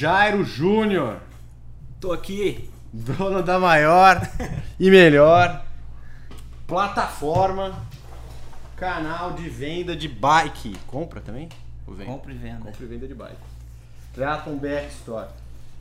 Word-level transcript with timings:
Jairo 0.00 0.42
Júnior, 0.42 1.20
Tô 2.00 2.10
aqui. 2.10 2.70
dono 2.90 3.42
da 3.42 3.58
maior 3.58 4.18
e 4.80 4.90
melhor 4.90 5.62
plataforma, 6.66 7.84
canal 8.78 9.34
de 9.34 9.46
venda 9.50 9.94
de 9.94 10.08
bike. 10.08 10.74
Compra 10.86 11.20
também? 11.20 11.50
Compra 11.84 12.32
e 12.32 12.34
venda. 12.34 12.64
Compra 12.64 12.82
e 12.82 12.86
venda 12.86 13.06
de 13.06 13.12
bike. 13.14 13.36
Triathlon 14.14 14.56
BR 14.56 14.88
Store. 14.88 15.28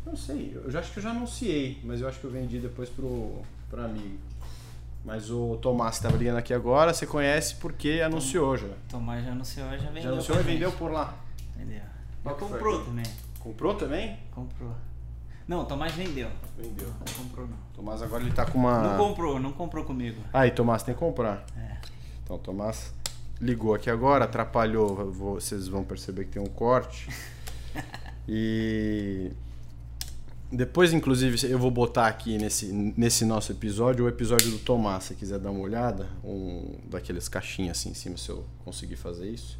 Não 0.05 0.17
sei, 0.17 0.51
eu 0.53 0.69
já 0.69 0.79
acho 0.79 0.91
que 0.91 0.99
eu 0.99 1.03
já 1.03 1.11
anunciei, 1.11 1.79
mas 1.85 2.01
eu 2.01 2.07
acho 2.09 2.19
que 2.19 2.25
eu 2.25 2.31
vendi 2.31 2.59
depois 2.59 2.89
pro, 2.89 3.41
pro 3.69 3.85
amigo. 3.85 4.19
Mas 5.05 5.31
o 5.31 5.57
Tomás 5.61 5.95
que 5.95 6.03
tava 6.03 6.17
ligando 6.17 6.39
aqui 6.39 6.53
agora, 6.53 6.93
você 6.93 7.07
conhece 7.07 7.55
porque 7.55 8.01
anunciou 8.03 8.57
já. 8.57 8.67
Tomás 8.89 9.23
já 9.23 9.31
anunciou, 9.31 9.69
já 9.69 9.87
vendeu. 9.87 10.01
Já 10.01 10.09
anunciou 10.09 10.39
e 10.41 10.43
vendeu 10.43 10.73
por 10.73 10.91
lá. 10.91 11.13
Que 11.57 11.81
foi 12.21 12.33
comprou 12.33 12.83
também. 12.83 13.05
Comprou 13.39 13.73
também? 13.73 14.17
Comprou. 14.31 14.75
Não, 15.49 15.65
Tomás 15.65 15.93
vendeu. 15.93 16.29
Vendeu. 16.55 16.87
Não 16.87 17.23
comprou 17.23 17.47
não. 17.47 17.57
Tomás 17.73 18.03
agora 18.03 18.21
ele 18.21 18.31
tá 18.31 18.45
com 18.45 18.59
uma. 18.59 18.83
Não 18.83 18.97
comprou, 18.97 19.39
não 19.39 19.51
comprou 19.51 19.83
comigo. 19.83 20.21
Aí, 20.31 20.51
Tomás, 20.51 20.83
tem 20.83 20.93
que 20.93 20.99
comprar. 20.99 21.43
É. 21.57 21.77
Então, 22.23 22.35
o 22.35 22.39
Tomás 22.39 22.93
ligou 23.41 23.73
aqui 23.73 23.89
agora, 23.89 24.25
atrapalhou. 24.25 25.11
vocês 25.11 25.67
vão 25.67 25.83
perceber 25.83 26.25
que 26.25 26.31
tem 26.33 26.41
um 26.41 26.45
corte. 26.45 27.09
e. 28.29 29.31
Depois, 30.51 30.93
inclusive, 30.93 31.49
eu 31.49 31.57
vou 31.57 31.71
botar 31.71 32.07
aqui 32.07 32.37
nesse, 32.37 32.71
nesse 32.71 33.25
nosso 33.25 33.51
episódio 33.51 34.05
o 34.05 34.07
episódio 34.07 34.51
do 34.51 34.59
Tomás, 34.59 35.05
se 35.05 35.15
quiser 35.15 35.39
dar 35.39 35.49
uma 35.49 35.61
olhada. 35.61 36.09
Um 36.23 36.75
daqueles 36.87 37.27
caixinhas 37.27 37.79
assim 37.79 37.89
em 37.89 37.93
cima, 37.95 38.17
se 38.17 38.29
eu 38.29 38.45
conseguir 38.63 38.97
fazer 38.97 39.29
isso. 39.29 39.59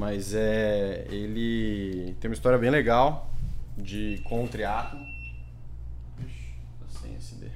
Mas 0.00 0.32
é. 0.34 1.06
Ele 1.10 2.16
tem 2.18 2.30
uma 2.30 2.34
história 2.34 2.56
bem 2.58 2.70
legal 2.70 3.30
de 3.76 4.18
com 4.24 4.42
o 4.42 4.48
triatlo. 4.48 4.98
Tá 6.18 6.86
sem 7.02 7.14
SD. 7.16 7.48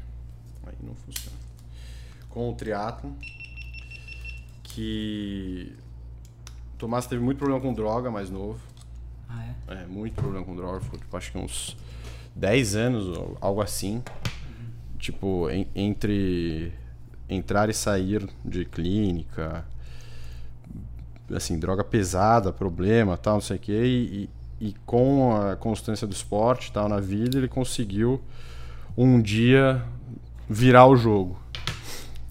Aí 0.66 0.74
não 0.82 0.94
funciona. 0.94 1.36
Com 2.28 2.50
o 2.50 2.54
triatlo. 2.54 3.16
Que. 4.62 5.74
O 6.74 6.76
Tomás 6.76 7.06
teve 7.06 7.22
muito 7.22 7.38
problema 7.38 7.62
com 7.62 7.72
droga 7.72 8.10
mais 8.10 8.28
novo. 8.28 8.60
Ah, 9.26 9.54
é? 9.68 9.74
É, 9.82 9.86
muito 9.86 10.14
problema 10.14 10.44
com 10.44 10.54
droga. 10.54 10.80
Ficou, 10.80 10.98
tipo, 10.98 11.16
acho 11.16 11.32
que 11.32 11.38
uns 11.38 11.76
10 12.36 12.74
anos, 12.76 13.18
algo 13.40 13.62
assim. 13.62 14.02
Tipo, 14.98 15.48
en- 15.50 15.66
entre 15.74 16.72
entrar 17.26 17.70
e 17.70 17.74
sair 17.74 18.28
de 18.44 18.66
clínica, 18.66 19.64
assim, 21.34 21.58
droga 21.58 21.82
pesada, 21.84 22.52
problema, 22.52 23.16
tal, 23.16 23.34
não 23.34 23.40
sei 23.40 23.56
o 23.56 23.60
quê. 23.60 23.82
E, 23.84 24.30
e, 24.60 24.74
com 24.86 25.36
a 25.36 25.56
constância 25.56 26.06
do 26.06 26.12
esporte 26.12 26.72
tal 26.72 26.88
na 26.88 27.00
vida, 27.00 27.36
ele 27.38 27.48
conseguiu 27.48 28.20
um 28.96 29.20
dia 29.20 29.82
virar 30.48 30.86
o 30.86 30.96
jogo. 30.96 31.38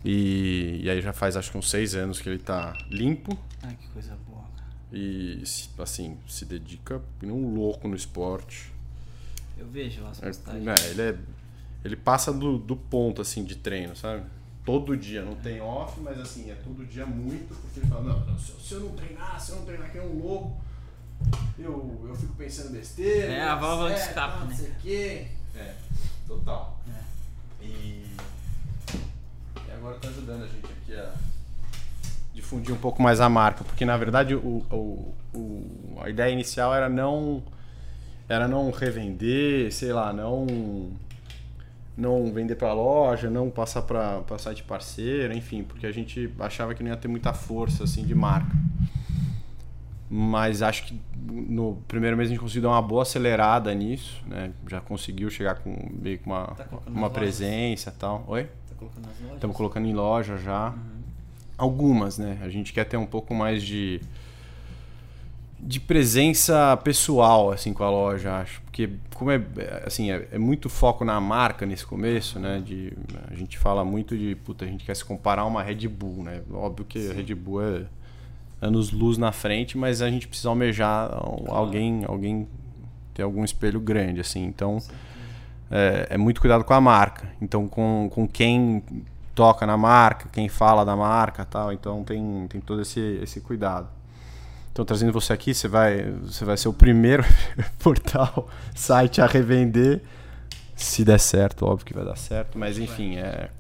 E, 0.06 0.82
e 0.84 0.90
aí 0.90 1.02
já 1.02 1.14
faz 1.14 1.38
acho 1.38 1.52
que 1.52 1.58
uns 1.58 1.70
seis 1.70 1.96
anos 1.96 2.20
que 2.20 2.28
ele 2.28 2.40
tá 2.40 2.74
limpo 2.90 3.38
Ai, 3.62 3.78
que 3.80 3.88
coisa 3.88 4.18
boa, 4.28 4.44
e 4.92 5.42
assim 5.80 6.18
se 6.28 6.44
dedica 6.46 7.02
um 7.24 7.56
louco 7.56 7.88
no 7.88 7.96
esporte. 7.96 8.72
Eu 9.58 9.66
vejo 9.68 10.06
as 10.06 10.22
É, 10.22 10.28
postagens. 10.28 10.64
né, 10.66 10.76
ele 10.90 11.02
é 11.02 11.18
ele 11.86 11.96
passa 11.98 12.32
do, 12.32 12.58
do 12.58 12.76
ponto 12.78 13.22
assim 13.22 13.44
de 13.44 13.56
treino, 13.56 13.96
sabe? 13.96 14.24
Todo 14.66 14.96
dia, 14.96 15.22
não 15.24 15.36
tem 15.36 15.60
off, 15.60 16.00
mas 16.00 16.18
assim, 16.20 16.50
é 16.50 16.56
todo 16.56 16.86
dia 16.86 17.06
muito, 17.06 17.54
porque 17.62 17.82
ele 17.82 17.88
fala, 17.88 18.02
não, 18.14 18.20
não, 18.26 18.40
se, 18.40 18.52
eu, 18.52 18.60
se 18.60 18.74
eu 18.76 18.80
não 18.80 18.90
treinar, 18.92 19.40
se 19.40 19.52
eu 19.52 19.58
não 19.58 19.66
treinar 19.66 19.92
que 19.92 19.98
é 19.98 20.02
um 20.02 20.20
louco, 20.20 20.62
eu, 21.60 22.06
eu 22.08 22.16
fico 22.16 22.34
pensando 22.36 22.72
besteira. 22.72 23.32
É, 23.34 23.46
não 23.46 23.52
a 23.52 23.56
válvula 23.56 23.94
de 23.94 24.00
escape, 24.00 24.40
não 24.40 24.48
né? 24.48 24.56
sei 24.56 24.70
o 24.70 24.76
quê. 24.82 25.28
É, 25.56 25.74
total. 26.28 26.80
É. 26.88 27.66
E, 27.66 28.06
e 29.68 29.72
agora 29.74 29.98
tá 30.00 30.08
ajudando 30.08 30.44
a 30.44 30.48
gente 30.48 30.66
aqui 30.66 30.96
a 30.96 31.14
difundir 32.34 32.74
um 32.74 32.78
pouco 32.80 33.02
mais 33.02 33.20
a 33.20 33.30
marca, 33.30 33.64
porque 33.64 33.86
na 33.86 33.96
verdade 33.98 34.34
o, 34.34 34.66
o, 34.72 35.14
o- 35.34 36.00
a 36.02 36.10
ideia 36.10 36.32
inicial 36.32 36.74
era 36.74 36.88
não 36.90 37.44
era 38.28 38.48
não 38.48 38.72
revender, 38.72 39.72
sei 39.74 39.92
lá, 39.94 40.12
não 40.14 40.92
não 41.96 42.32
vender 42.34 42.56
para 42.56 42.74
loja, 42.74 43.30
não 43.30 43.50
passar 43.50 43.84
para 43.84 44.38
site 44.38 44.64
parceiro, 44.64 45.34
enfim, 45.34 45.64
porque 45.64 45.86
a 45.86 45.92
gente 45.92 46.32
achava 46.40 46.74
que 46.74 46.84
não 46.84 46.90
ia 46.90 46.98
ter 46.98 47.08
muita 47.08 47.34
força 47.34 47.84
assim 47.84 48.04
de 48.04 48.16
marca. 48.16 48.56
Mas 50.10 50.62
acho 50.62 50.86
que 50.86 51.00
no 51.16 51.78
primeiro 51.88 52.16
mês 52.16 52.30
a 52.30 52.32
gente 52.32 52.40
conseguiu 52.40 52.64
dar 52.64 52.70
uma 52.70 52.82
boa 52.82 53.02
acelerada 53.02 53.74
nisso, 53.74 54.22
né? 54.28 54.52
Já 54.70 54.80
conseguiu 54.80 55.30
chegar 55.30 55.56
com 55.56 55.90
meio 55.92 56.20
que 56.20 56.26
uma, 56.26 56.48
Tá 56.48 56.66
uma 56.88 57.10
presença 57.10 57.90
e 57.90 58.00
tal. 58.00 58.24
Oi? 58.28 58.44
Tá 58.44 58.76
colocando 58.78 59.06
nas 59.06 59.20
lojas? 59.20 59.36
Estamos 59.36 59.58
colocando 59.58 59.88
em 59.88 59.94
loja 59.94 60.38
já. 60.38 60.70
Uhum. 60.70 61.02
Algumas, 61.58 62.18
né? 62.18 62.38
A 62.44 62.50
gente 62.50 62.74
quer 62.74 62.84
ter 62.84 62.98
um 62.98 63.06
pouco 63.06 63.34
mais 63.34 63.64
de 63.64 64.02
de 65.66 65.80
presença 65.80 66.76
pessoal 66.84 67.52
assim 67.52 67.72
com 67.74 67.84
a 67.84 67.90
loja, 67.90 68.34
acho, 68.40 68.62
porque 68.64 68.90
como 69.16 69.32
é 69.32 69.42
assim, 69.86 70.12
é, 70.12 70.28
é 70.32 70.38
muito 70.38 70.68
foco 70.70 71.06
na 71.06 71.20
marca 71.22 71.66
nesse 71.66 71.86
começo, 71.86 72.38
né? 72.40 72.62
De 72.64 72.92
a 73.32 73.36
gente 73.36 73.58
fala 73.58 73.86
muito 73.86 74.18
de, 74.18 74.36
puta, 74.36 74.66
a 74.66 74.68
gente 74.68 74.84
quer 74.84 74.96
se 74.96 75.06
comparar 75.06 75.44
a 75.44 75.46
uma 75.46 75.64
Red 75.64 75.88
Bull, 75.88 76.24
né? 76.24 76.42
Óbvio 76.52 76.86
que 76.86 77.10
a 77.10 77.14
Red 77.14 77.34
Bull 77.34 77.62
é 77.64 77.86
anos 78.62 78.92
luz 78.92 79.18
na 79.18 79.32
frente, 79.32 79.78
mas 79.78 80.02
a 80.02 80.10
gente 80.10 80.28
precisa 80.28 80.50
almejar 80.50 81.10
um- 81.28 81.52
alguém, 81.54 82.04
alguém 82.08 82.48
ter 83.14 83.24
algum 83.24 83.44
espelho 83.44 83.80
grande 83.80 84.20
assim. 84.22 84.44
Então, 84.46 84.80
é, 85.72 86.08
é 86.12 86.18
muito 86.18 86.42
cuidado 86.42 86.64
com 86.64 86.74
a 86.74 86.82
marca. 86.82 87.28
Então, 87.42 87.68
com, 87.68 88.10
com 88.14 88.28
quem 88.28 88.84
toca 89.36 89.66
na 89.66 89.76
marca, 89.78 90.30
quem 90.32 90.48
fala 90.50 90.84
da 90.86 90.96
marca 90.96 91.44
tal. 91.46 91.72
Então, 91.74 92.04
tem, 92.04 92.46
tem 92.50 92.62
todo 92.62 92.82
esse, 92.82 93.00
esse 93.22 93.40
cuidado. 93.42 93.88
Então, 94.74 94.84
trazendo 94.84 95.14
você 95.14 95.32
aqui, 95.32 95.54
você 95.54 95.68
vai, 95.68 96.02
você 96.24 96.44
vai 96.44 96.58
ser 96.58 96.68
o 96.68 96.74
primeiro 96.74 97.24
portal, 97.78 98.50
site 98.74 99.22
a 99.22 99.28
revender. 99.28 100.02
Se 100.76 101.06
der 101.06 101.20
certo, 101.20 101.64
óbvio 101.68 101.86
que 101.86 101.94
vai 101.94 102.04
dar 102.04 102.18
certo. 102.18 102.58
Mas, 102.58 102.80
enfim, 102.80 103.18
é... 103.18 103.52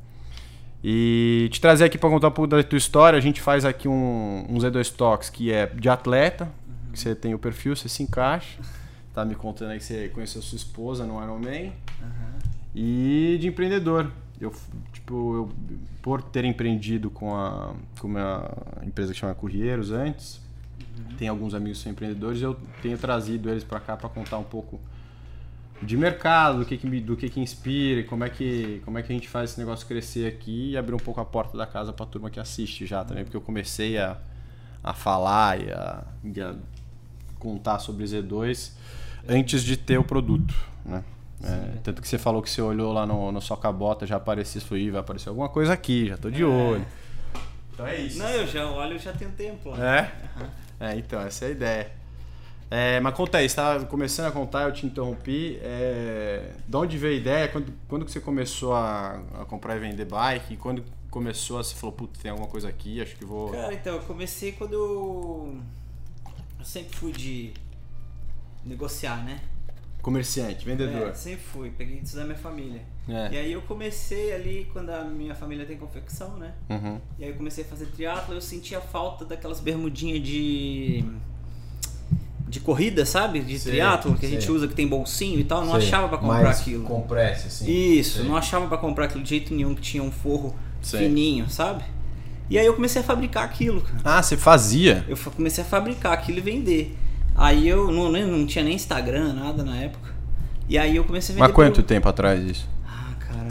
E 0.83 1.47
te 1.51 1.61
trazer 1.61 1.85
aqui 1.85 1.99
para 1.99 2.09
contar 2.09 2.29
um 2.29 2.31
pouco 2.31 2.47
da 2.47 2.61
tua 2.63 2.77
história, 2.77 3.15
a 3.15 3.21
gente 3.21 3.39
faz 3.39 3.63
aqui 3.63 3.87
um, 3.87 4.45
um 4.49 4.57
Z2 4.57 4.91
Talks 4.95 5.29
que 5.29 5.51
é 5.51 5.67
de 5.67 5.87
atleta, 5.87 6.51
que 6.91 6.99
você 6.99 7.13
tem 7.13 7.33
o 7.35 7.39
perfil, 7.39 7.75
você 7.75 7.87
se 7.87 8.01
encaixa. 8.01 8.59
Tá 9.13 9.23
me 9.23 9.35
contando 9.35 9.69
aí 9.69 9.77
que 9.77 9.85
você 9.85 10.09
conheceu 10.09 10.41
sua 10.41 10.55
esposa 10.55 11.05
no 11.05 11.23
Iron 11.23 11.37
Man 11.37 11.71
Aham. 12.01 12.33
e 12.73 13.37
de 13.39 13.47
empreendedor. 13.47 14.11
Eu, 14.41 14.51
tipo, 14.91 15.35
eu, 15.35 15.49
por 16.01 16.23
ter 16.23 16.43
empreendido 16.43 17.11
com 17.11 17.33
a, 17.37 17.75
com 17.99 18.07
uma 18.07 18.51
empresa 18.83 19.13
que 19.13 19.19
chama 19.19 19.33
Currieiros 19.35 19.91
antes, 19.91 20.42
tem 21.17 21.27
alguns 21.27 21.53
amigos 21.53 21.77
que 21.79 21.83
são 21.83 21.91
empreendedores, 21.91 22.41
eu 22.41 22.57
tenho 22.81 22.97
trazido 22.97 23.49
eles 23.49 23.63
para 23.63 23.79
cá 23.79 23.95
para 23.97 24.09
contar 24.09 24.37
um 24.37 24.43
pouco 24.43 24.79
de 25.81 25.97
mercado, 25.97 26.59
do 26.59 26.65
que 26.65 26.77
que, 26.77 27.01
do 27.01 27.17
que 27.17 27.29
que 27.29 27.39
inspira, 27.39 27.99
e 28.01 28.03
como 28.03 28.23
é 28.23 28.29
que, 28.29 28.81
como 28.85 28.97
é 28.97 29.03
que 29.03 29.11
a 29.11 29.15
gente 29.15 29.27
faz 29.27 29.51
esse 29.51 29.59
negócio 29.59 29.85
crescer 29.85 30.27
aqui 30.27 30.71
e 30.71 30.77
abrir 30.77 30.93
um 30.95 30.99
pouco 30.99 31.19
a 31.19 31.25
porta 31.25 31.57
da 31.57 31.65
casa 31.65 31.91
para 31.91 32.05
a 32.05 32.07
turma 32.07 32.29
que 32.29 32.39
assiste 32.39 32.85
já 32.85 33.03
também, 33.03 33.23
porque 33.23 33.35
eu 33.35 33.41
comecei 33.41 33.97
a, 33.97 34.17
a 34.83 34.93
falar 34.93 35.59
e 35.59 35.71
a, 35.71 36.03
e 36.23 36.41
a 36.41 36.55
contar 37.37 37.79
sobre 37.79 38.05
Z2 38.05 38.71
antes 39.27 39.61
de 39.63 39.75
ter 39.75 39.97
o 39.97 40.03
produto, 40.03 40.53
né? 40.85 41.03
É, 41.43 41.77
tanto 41.83 42.01
que 42.01 42.07
você 42.07 42.17
falou 42.17 42.41
que 42.41 42.49
você 42.49 42.61
olhou 42.61 42.93
lá 42.93 43.05
no, 43.05 43.29
no 43.29 43.41
Socabota, 43.41 44.07
já 44.07 44.15
aparecia 44.15 44.59
isso 44.59 44.73
aí, 44.75 44.89
vai 44.89 45.01
aparecer 45.01 45.27
alguma 45.27 45.49
coisa 45.49 45.73
aqui, 45.73 46.07
já 46.07 46.17
tô 46.17 46.29
de 46.31 46.41
É. 46.41 46.45
olho. 46.45 46.85
Então 47.73 47.85
é 47.85 47.99
isso. 47.99 48.19
Não, 48.19 48.29
eu 48.29 48.47
já 48.47 48.65
olho, 48.69 48.93
eu 48.93 48.99
já 48.99 49.11
tenho 49.11 49.31
tempo 49.31 49.71
lá. 49.71 49.77
É? 49.97 50.11
É, 50.83 50.97
então, 50.97 51.21
essa 51.21 51.45
é 51.45 51.47
a 51.47 51.51
ideia. 51.51 51.91
É, 52.69 52.99
mas 52.99 53.15
conta 53.15 53.37
aí, 53.37 53.47
você 53.47 53.53
estava 53.53 53.85
começando 53.85 54.27
a 54.27 54.31
contar, 54.31 54.63
eu 54.63 54.73
te 54.73 54.85
interrompi. 54.85 55.57
É, 55.61 56.51
de 56.67 56.75
onde 56.75 56.97
veio 56.97 57.13
a 57.13 57.17
ideia? 57.17 57.47
Quando, 57.47 57.73
quando 57.87 58.03
que 58.03 58.11
você 58.11 58.19
começou 58.19 58.73
a, 58.73 59.21
a 59.39 59.45
comprar 59.45 59.77
e 59.77 59.79
vender 59.79 60.05
bike? 60.05 60.55
E 60.55 60.57
quando 60.57 60.83
começou, 61.09 61.63
você 61.63 61.73
falou, 61.75 61.95
putz, 61.95 62.19
tem 62.19 62.31
alguma 62.31 62.49
coisa 62.49 62.67
aqui, 62.67 63.01
acho 63.01 63.15
que 63.15 63.23
vou... 63.23 63.51
Cara, 63.51 63.73
então, 63.73 63.95
eu 63.95 64.01
comecei 64.01 64.51
quando 64.51 64.73
eu. 64.73 65.61
Eu 66.59 66.65
sempre 66.65 66.95
fui 66.97 67.11
de 67.11 67.53
negociar, 68.65 69.23
né? 69.23 69.39
Comerciante, 70.01 70.65
vendedor. 70.65 71.09
É, 71.09 71.13
sempre 71.13 71.43
fui, 71.45 71.69
peguei 71.69 71.99
isso 71.99 72.15
da 72.15 72.25
minha 72.25 72.37
família. 72.37 72.81
É. 73.07 73.29
E 73.33 73.37
aí 73.37 73.51
eu 73.51 73.61
comecei 73.63 74.33
ali 74.33 74.67
quando 74.71 74.89
a 74.89 75.03
minha 75.03 75.35
família 75.35 75.65
tem 75.65 75.77
confecção, 75.77 76.37
né? 76.37 76.53
Uhum. 76.69 76.99
E 77.19 77.23
aí 77.25 77.29
eu 77.31 77.35
comecei 77.35 77.63
a 77.63 77.67
fazer 77.67 77.87
triatlo, 77.87 78.33
eu 78.33 78.39
sentia 78.41 78.79
falta 78.79 79.25
daquelas 79.25 79.59
bermudinhas 79.59 80.21
de 80.21 81.03
de 82.47 82.59
corrida, 82.59 83.03
sabe? 83.05 83.39
De 83.39 83.57
Sei, 83.57 83.71
triatlo 83.71 84.15
que 84.15 84.25
a 84.27 84.29
gente 84.29 84.45
sei. 84.45 84.53
usa 84.53 84.67
que 84.67 84.75
tem 84.75 84.87
bolsinho 84.87 85.39
e 85.39 85.43
tal, 85.43 85.65
não 85.65 85.73
achava 85.75 86.07
pra 86.07 86.19
comprar 86.19 86.43
Mais 86.43 86.59
aquilo. 86.61 86.83
compresse, 86.83 87.47
assim. 87.47 87.71
Isso, 87.71 88.19
Sei. 88.19 88.27
não 88.27 88.37
achava 88.37 88.67
pra 88.67 88.77
comprar 88.77 89.05
aquilo 89.05 89.23
de 89.23 89.29
jeito 89.31 89.53
nenhum 89.55 89.73
que 89.73 89.81
tinha 89.81 90.03
um 90.03 90.11
forro 90.11 90.55
Sei. 90.81 90.99
fininho, 90.99 91.49
sabe? 91.49 91.83
E 92.49 92.59
aí 92.59 92.65
eu 92.65 92.75
comecei 92.75 93.01
a 93.01 93.03
fabricar 93.03 93.43
aquilo, 93.43 93.81
cara. 93.81 93.97
Ah, 94.03 94.21
você 94.21 94.37
fazia? 94.37 95.03
Eu 95.07 95.17
comecei 95.17 95.63
a 95.63 95.67
fabricar 95.67 96.13
aquilo 96.13 96.37
e 96.37 96.41
vender. 96.41 96.95
Aí 97.35 97.67
eu 97.67 97.91
não, 97.91 98.11
não 98.11 98.45
tinha 98.45 98.63
nem 98.63 98.75
Instagram, 98.75 99.33
nada 99.33 99.63
na 99.63 99.75
época. 99.77 100.13
E 100.69 100.77
aí 100.77 100.95
eu 100.95 101.03
comecei 101.05 101.33
a 101.33 101.35
vender. 101.35 101.47
Mas 101.47 101.55
quanto 101.55 101.73
pro- 101.75 101.83
tempo 101.83 102.07
atrás 102.07 102.45
disso? 102.45 102.69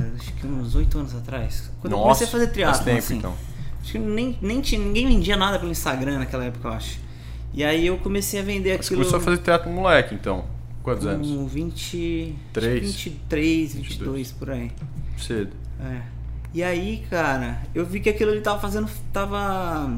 Cara, 0.03 0.13
acho 0.19 0.33
que 0.35 0.47
uns 0.47 0.75
oito 0.75 0.99
anos 0.99 1.15
atrás. 1.15 1.71
Quando 1.81 1.93
eu 1.93 1.99
Nossa, 1.99 2.27
comecei 2.27 2.27
a 2.27 2.31
fazer 2.31 2.45
faz 2.45 2.53
triatlo, 2.53 2.85
tempo, 2.85 2.99
assim. 2.99 3.17
então. 3.19 3.35
Acho 3.83 3.93
que 3.93 3.99
nem, 3.99 4.39
nem 4.41 4.61
tinha, 4.61 4.81
ninguém 4.81 5.07
vendia 5.09 5.37
nada 5.37 5.59
pelo 5.59 5.71
Instagram 5.71 6.19
naquela 6.19 6.45
época, 6.45 6.69
eu 6.69 6.73
acho. 6.73 7.01
E 7.53 7.63
aí 7.65 7.87
eu 7.87 7.99
comecei 7.99 8.41
a 8.41 8.43
vender 8.43 8.71
Você 8.71 8.95
aquilo. 8.95 9.01
começou 9.01 9.19
a 9.19 9.23
fazer 9.23 9.59
com 9.59 9.71
moleque, 9.71 10.15
então. 10.15 10.45
Quantos 10.83 11.07
anos? 11.07 11.29
com 11.29 11.47
20, 11.47 12.35
Três? 12.53 12.81
23, 12.97 13.75
22 13.75 14.33
por 14.33 14.51
aí. 14.51 14.71
Cedo. 15.17 15.53
É. 15.81 16.01
E 16.55 16.63
aí, 16.63 17.05
cara, 17.09 17.63
eu 17.75 17.87
vi 17.87 18.01
que 18.01 18.11
aquilo 18.11 18.31
ele 18.31 18.41
tava 18.41 18.61
fazendo. 18.61 18.89
Tava. 19.13 19.91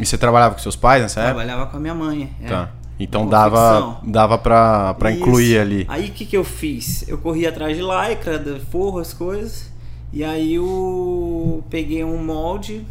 E 0.00 0.04
você 0.04 0.18
trabalhava 0.18 0.54
com 0.54 0.60
seus 0.60 0.76
pais 0.76 1.02
nessa 1.02 1.20
época? 1.20 1.34
Trabalhava 1.34 1.70
com 1.70 1.76
a 1.76 1.80
minha 1.80 1.94
mãe. 1.94 2.34
é. 2.42 2.48
Tá. 2.48 2.72
Então 2.98 3.26
dava, 3.26 4.00
dava 4.02 4.38
pra, 4.38 4.94
pra 4.94 5.10
Isso. 5.10 5.20
incluir 5.20 5.58
ali. 5.58 5.84
Aí 5.88 6.08
o 6.08 6.12
que, 6.12 6.24
que 6.24 6.36
eu 6.36 6.44
fiz? 6.44 7.06
Eu 7.06 7.18
corri 7.18 7.46
atrás 7.46 7.76
de 7.76 7.82
lycra, 7.82 8.38
de 8.38 8.58
forro, 8.60 8.98
as 8.98 9.12
coisas. 9.12 9.70
E 10.12 10.24
aí 10.24 10.54
eu 10.54 11.62
peguei 11.68 12.02
um 12.02 12.22
molde. 12.24 12.86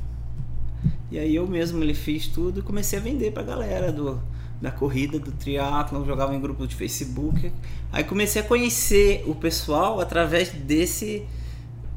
E 1.11 1.17
aí 1.17 1.35
eu 1.35 1.47
mesmo 1.47 1.83
ele 1.83 1.93
fiz 1.93 2.27
tudo 2.27 2.59
e 2.59 2.63
comecei 2.63 2.99
a 2.99 3.01
vender 3.01 3.31
pra 3.31 3.41
galera 3.41 3.91
do, 3.91 4.19
da 4.61 4.69
corrida, 4.69 5.17
do 5.17 5.31
triatlo, 5.31 6.05
jogava 6.05 6.35
em 6.35 6.39
grupo 6.39 6.67
de 6.67 6.75
Facebook. 6.75 7.51
Aí 7.91 8.03
comecei 8.03 8.41
a 8.41 8.45
conhecer 8.45 9.23
o 9.25 9.33
pessoal 9.33 9.99
através 9.99 10.49
desse. 10.51 11.23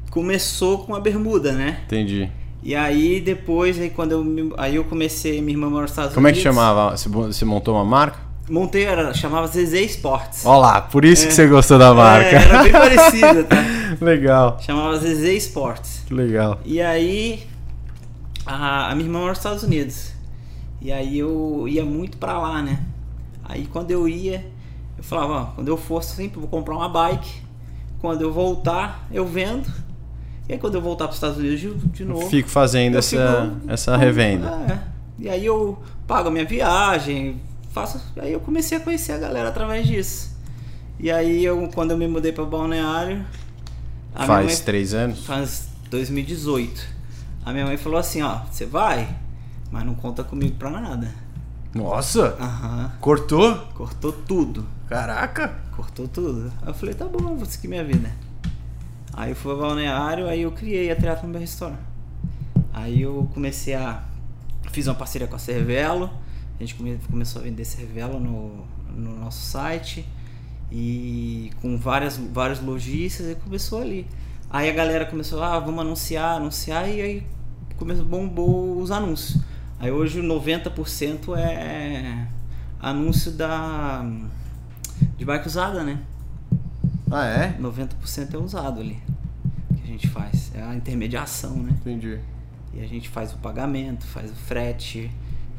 Começou 0.09 0.79
com 0.79 0.95
a 0.95 0.99
bermuda, 0.99 1.51
né? 1.51 1.81
Entendi. 1.85 2.31
E 2.61 2.75
aí 2.75 3.21
depois, 3.21 3.79
aí 3.79 3.89
quando 3.89 4.11
eu, 4.11 4.53
aí 4.57 4.75
eu 4.75 4.83
comecei, 4.83 5.41
minha 5.41 5.53
irmã 5.57 5.69
mora 5.69 5.83
nos 5.83 5.91
Estados 5.91 6.13
Como 6.13 6.27
é 6.27 6.31
que 6.31 6.39
Unidos. 6.39 6.55
chamava? 6.55 6.97
Você 6.97 7.07
Você 7.09 7.45
montou 7.45 7.75
uma 7.75 7.85
marca? 7.85 8.19
Montei, 8.49 8.83
era, 8.83 9.13
chamava 9.13 9.45
ZZ 9.47 9.73
Sports. 9.91 10.43
Olha 10.45 10.57
lá, 10.59 10.81
por 10.81 11.05
isso 11.05 11.23
que 11.27 11.31
É. 11.31 11.35
você 11.35 11.47
gostou 11.47 11.77
da 11.77 11.93
marca. 11.93 12.29
É, 12.29 12.35
era 12.35 12.63
bem 12.63 12.71
parecida, 12.71 13.43
tá? 13.43 13.57
legal, 14.01 14.57
Chamava 14.59 14.97
ZZ 14.97 15.23
Sports. 15.37 16.03
que 16.07 16.13
legal. 16.15 16.59
E 16.65 16.81
aí, 16.81 17.43
a, 18.45 18.89
a 18.91 18.95
minha 18.95 19.07
irmã 19.07 19.19
mora 19.19 19.29
nos 19.29 19.37
Estados 19.37 19.63
Unidos. 19.63 20.11
E 20.81 20.91
aí 20.91 21.19
eu 21.19 21.65
ia 21.67 21.85
muito 21.85 22.17
pra 22.17 22.39
lá, 22.39 22.61
né? 22.63 22.79
Aí 23.43 23.67
quando 23.71 23.91
eu 23.91 24.07
ia, 24.07 24.45
eu 24.97 25.03
falava, 25.03 25.33
ó, 25.33 25.45
quando 25.55 25.67
eu 25.67 25.77
for 25.77 26.03
sempre 26.03 26.39
vou 26.39 26.49
comprar 26.49 26.75
uma 26.75 26.89
bike. 26.89 27.29
Quando 27.99 28.21
eu 28.21 28.31
voltar, 28.33 29.07
eu 29.11 29.25
vendo. 29.27 29.69
E 30.49 30.53
aí 30.53 30.59
quando 30.59 30.73
eu 30.75 30.81
voltar 30.81 31.05
pros 31.05 31.17
Estados 31.17 31.37
Unidos 31.37 31.59
de, 31.61 31.73
de 31.89 32.03
novo. 32.05 32.27
Fico 32.29 32.49
fazendo 32.49 32.95
eu 32.95 32.99
essa, 32.99 33.51
fico- 33.55 33.71
essa 33.71 33.95
revenda. 33.95 34.47
É. 34.67 34.79
E 35.19 35.29
aí 35.29 35.45
eu 35.45 35.77
pago 36.07 36.27
a 36.29 36.31
minha 36.31 36.45
viagem, 36.45 37.39
faço. 37.71 38.01
Aí 38.19 38.33
eu 38.33 38.39
comecei 38.39 38.77
a 38.77 38.81
conhecer 38.81 39.11
a 39.11 39.17
galera 39.19 39.49
através 39.49 39.85
disso. 39.85 40.35
E 40.99 41.11
aí 41.11 41.45
eu, 41.45 41.69
quando 41.73 41.91
eu 41.91 41.97
me 41.97 42.07
mudei 42.07 42.31
pra 42.31 42.43
Balneário. 42.45 43.23
Faz 44.15 44.45
mãe- 44.47 44.55
três 44.65 44.93
anos? 44.93 45.23
faz 45.25 45.69
2018. 45.91 46.81
A 47.45 47.53
minha 47.53 47.65
mãe 47.65 47.77
falou 47.77 47.99
assim, 47.99 48.21
ó, 48.21 48.39
você 48.51 48.65
vai, 48.65 49.07
mas 49.71 49.85
não 49.85 49.93
conta 49.95 50.23
comigo 50.23 50.55
pra 50.57 50.69
nada. 50.71 51.13
Nossa, 51.75 52.35
Aham. 52.39 52.91
cortou? 52.99 53.55
Cortou 53.75 54.11
tudo. 54.11 54.65
Caraca. 54.87 55.55
Cortou 55.75 56.07
tudo. 56.07 56.51
Aí 56.63 56.69
eu 56.69 56.73
falei, 56.73 56.95
tá 56.95 57.05
bom, 57.05 57.35
vou 57.35 57.45
seguir 57.45 57.67
minha 57.67 57.83
vida. 57.83 58.09
Aí 59.13 59.31
eu 59.31 59.35
fui 59.35 59.51
ao 59.51 59.57
balneário, 59.59 60.27
aí 60.27 60.41
eu 60.41 60.51
criei 60.51 60.91
a 60.91 60.95
Triathlon 60.95 61.31
Bar 61.31 61.39
Restaurant. 61.39 61.79
Aí 62.73 63.01
eu 63.01 63.29
comecei 63.33 63.73
a. 63.73 64.03
Fiz 64.71 64.87
uma 64.87 64.95
parceria 64.95 65.27
com 65.27 65.35
a 65.35 65.39
Cervelo. 65.39 66.09
A 66.57 66.63
gente 66.63 66.75
come- 66.75 66.99
começou 67.09 67.41
a 67.41 67.43
vender 67.43 67.65
Cervelo 67.65 68.19
no, 68.19 68.65
no 68.95 69.19
nosso 69.19 69.41
site. 69.41 70.05
E 70.71 71.51
com 71.61 71.77
várias, 71.77 72.17
vários 72.17 72.59
lojistas, 72.61 73.27
e 73.27 73.35
começou 73.35 73.81
ali. 73.81 74.05
Aí 74.51 74.69
a 74.69 74.73
galera 74.73 75.05
começou, 75.05 75.41
ah, 75.43 75.59
vamos 75.59 75.81
anunciar, 75.81 76.37
anunciar, 76.37 76.87
e 76.87 77.01
aí 77.01 77.23
começou, 77.75 78.05
bombou 78.05 78.79
os 78.79 78.91
anúncios. 78.91 79.41
Aí 79.79 79.91
hoje 79.91 80.21
90% 80.21 81.35
é 81.37 82.27
anúncio 82.79 83.31
da 83.31 84.05
de 85.17 85.25
bike 85.25 85.47
usada, 85.47 85.83
né? 85.83 85.99
Ah, 87.11 87.25
é? 87.25 87.57
90% 87.59 88.33
é 88.33 88.37
usado 88.37 88.79
ali 88.79 89.01
que 89.75 89.83
a 89.83 89.85
gente 89.87 90.07
faz. 90.07 90.51
É 90.53 90.61
a 90.61 90.75
intermediação, 90.75 91.55
né? 91.55 91.71
Entendi. 91.79 92.19
E 92.73 92.81
a 92.81 92.87
gente 92.87 93.09
faz 93.09 93.33
o 93.33 93.37
pagamento, 93.37 94.05
faz 94.05 94.31
o 94.31 94.35
frete, 94.35 95.11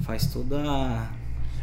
faz 0.02 0.26
toda 0.26 0.61
a. 0.61 1.08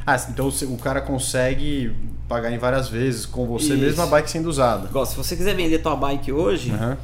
Ah, 0.06 0.16
então 0.30 0.48
o 0.48 0.78
cara 0.78 1.02
consegue 1.02 1.94
pagar 2.28 2.52
em 2.52 2.58
várias 2.58 2.90
vezes 2.90 3.26
com 3.26 3.46
você 3.46 3.74
Isso. 3.74 3.78
mesmo 3.78 4.02
a 4.02 4.06
bike 4.06 4.30
sendo 4.30 4.50
usada. 4.50 4.88
Igual, 4.88 5.06
se 5.06 5.16
você 5.16 5.36
quiser 5.36 5.56
vender 5.56 5.80
tua 5.80 5.96
bike 5.96 6.32
hoje, 6.32 6.72
Aham. 6.72 6.98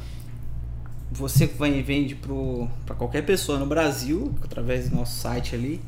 você 1.12 1.46
vai 1.46 1.82
vende 1.82 2.14
pro, 2.14 2.68
pra 2.86 2.94
qualquer 2.94 3.22
pessoa 3.22 3.58
no 3.58 3.66
Brasil, 3.66 4.34
através 4.42 4.88
do 4.88 4.96
nosso 4.96 5.18
site 5.20 5.54
ali. 5.54 5.80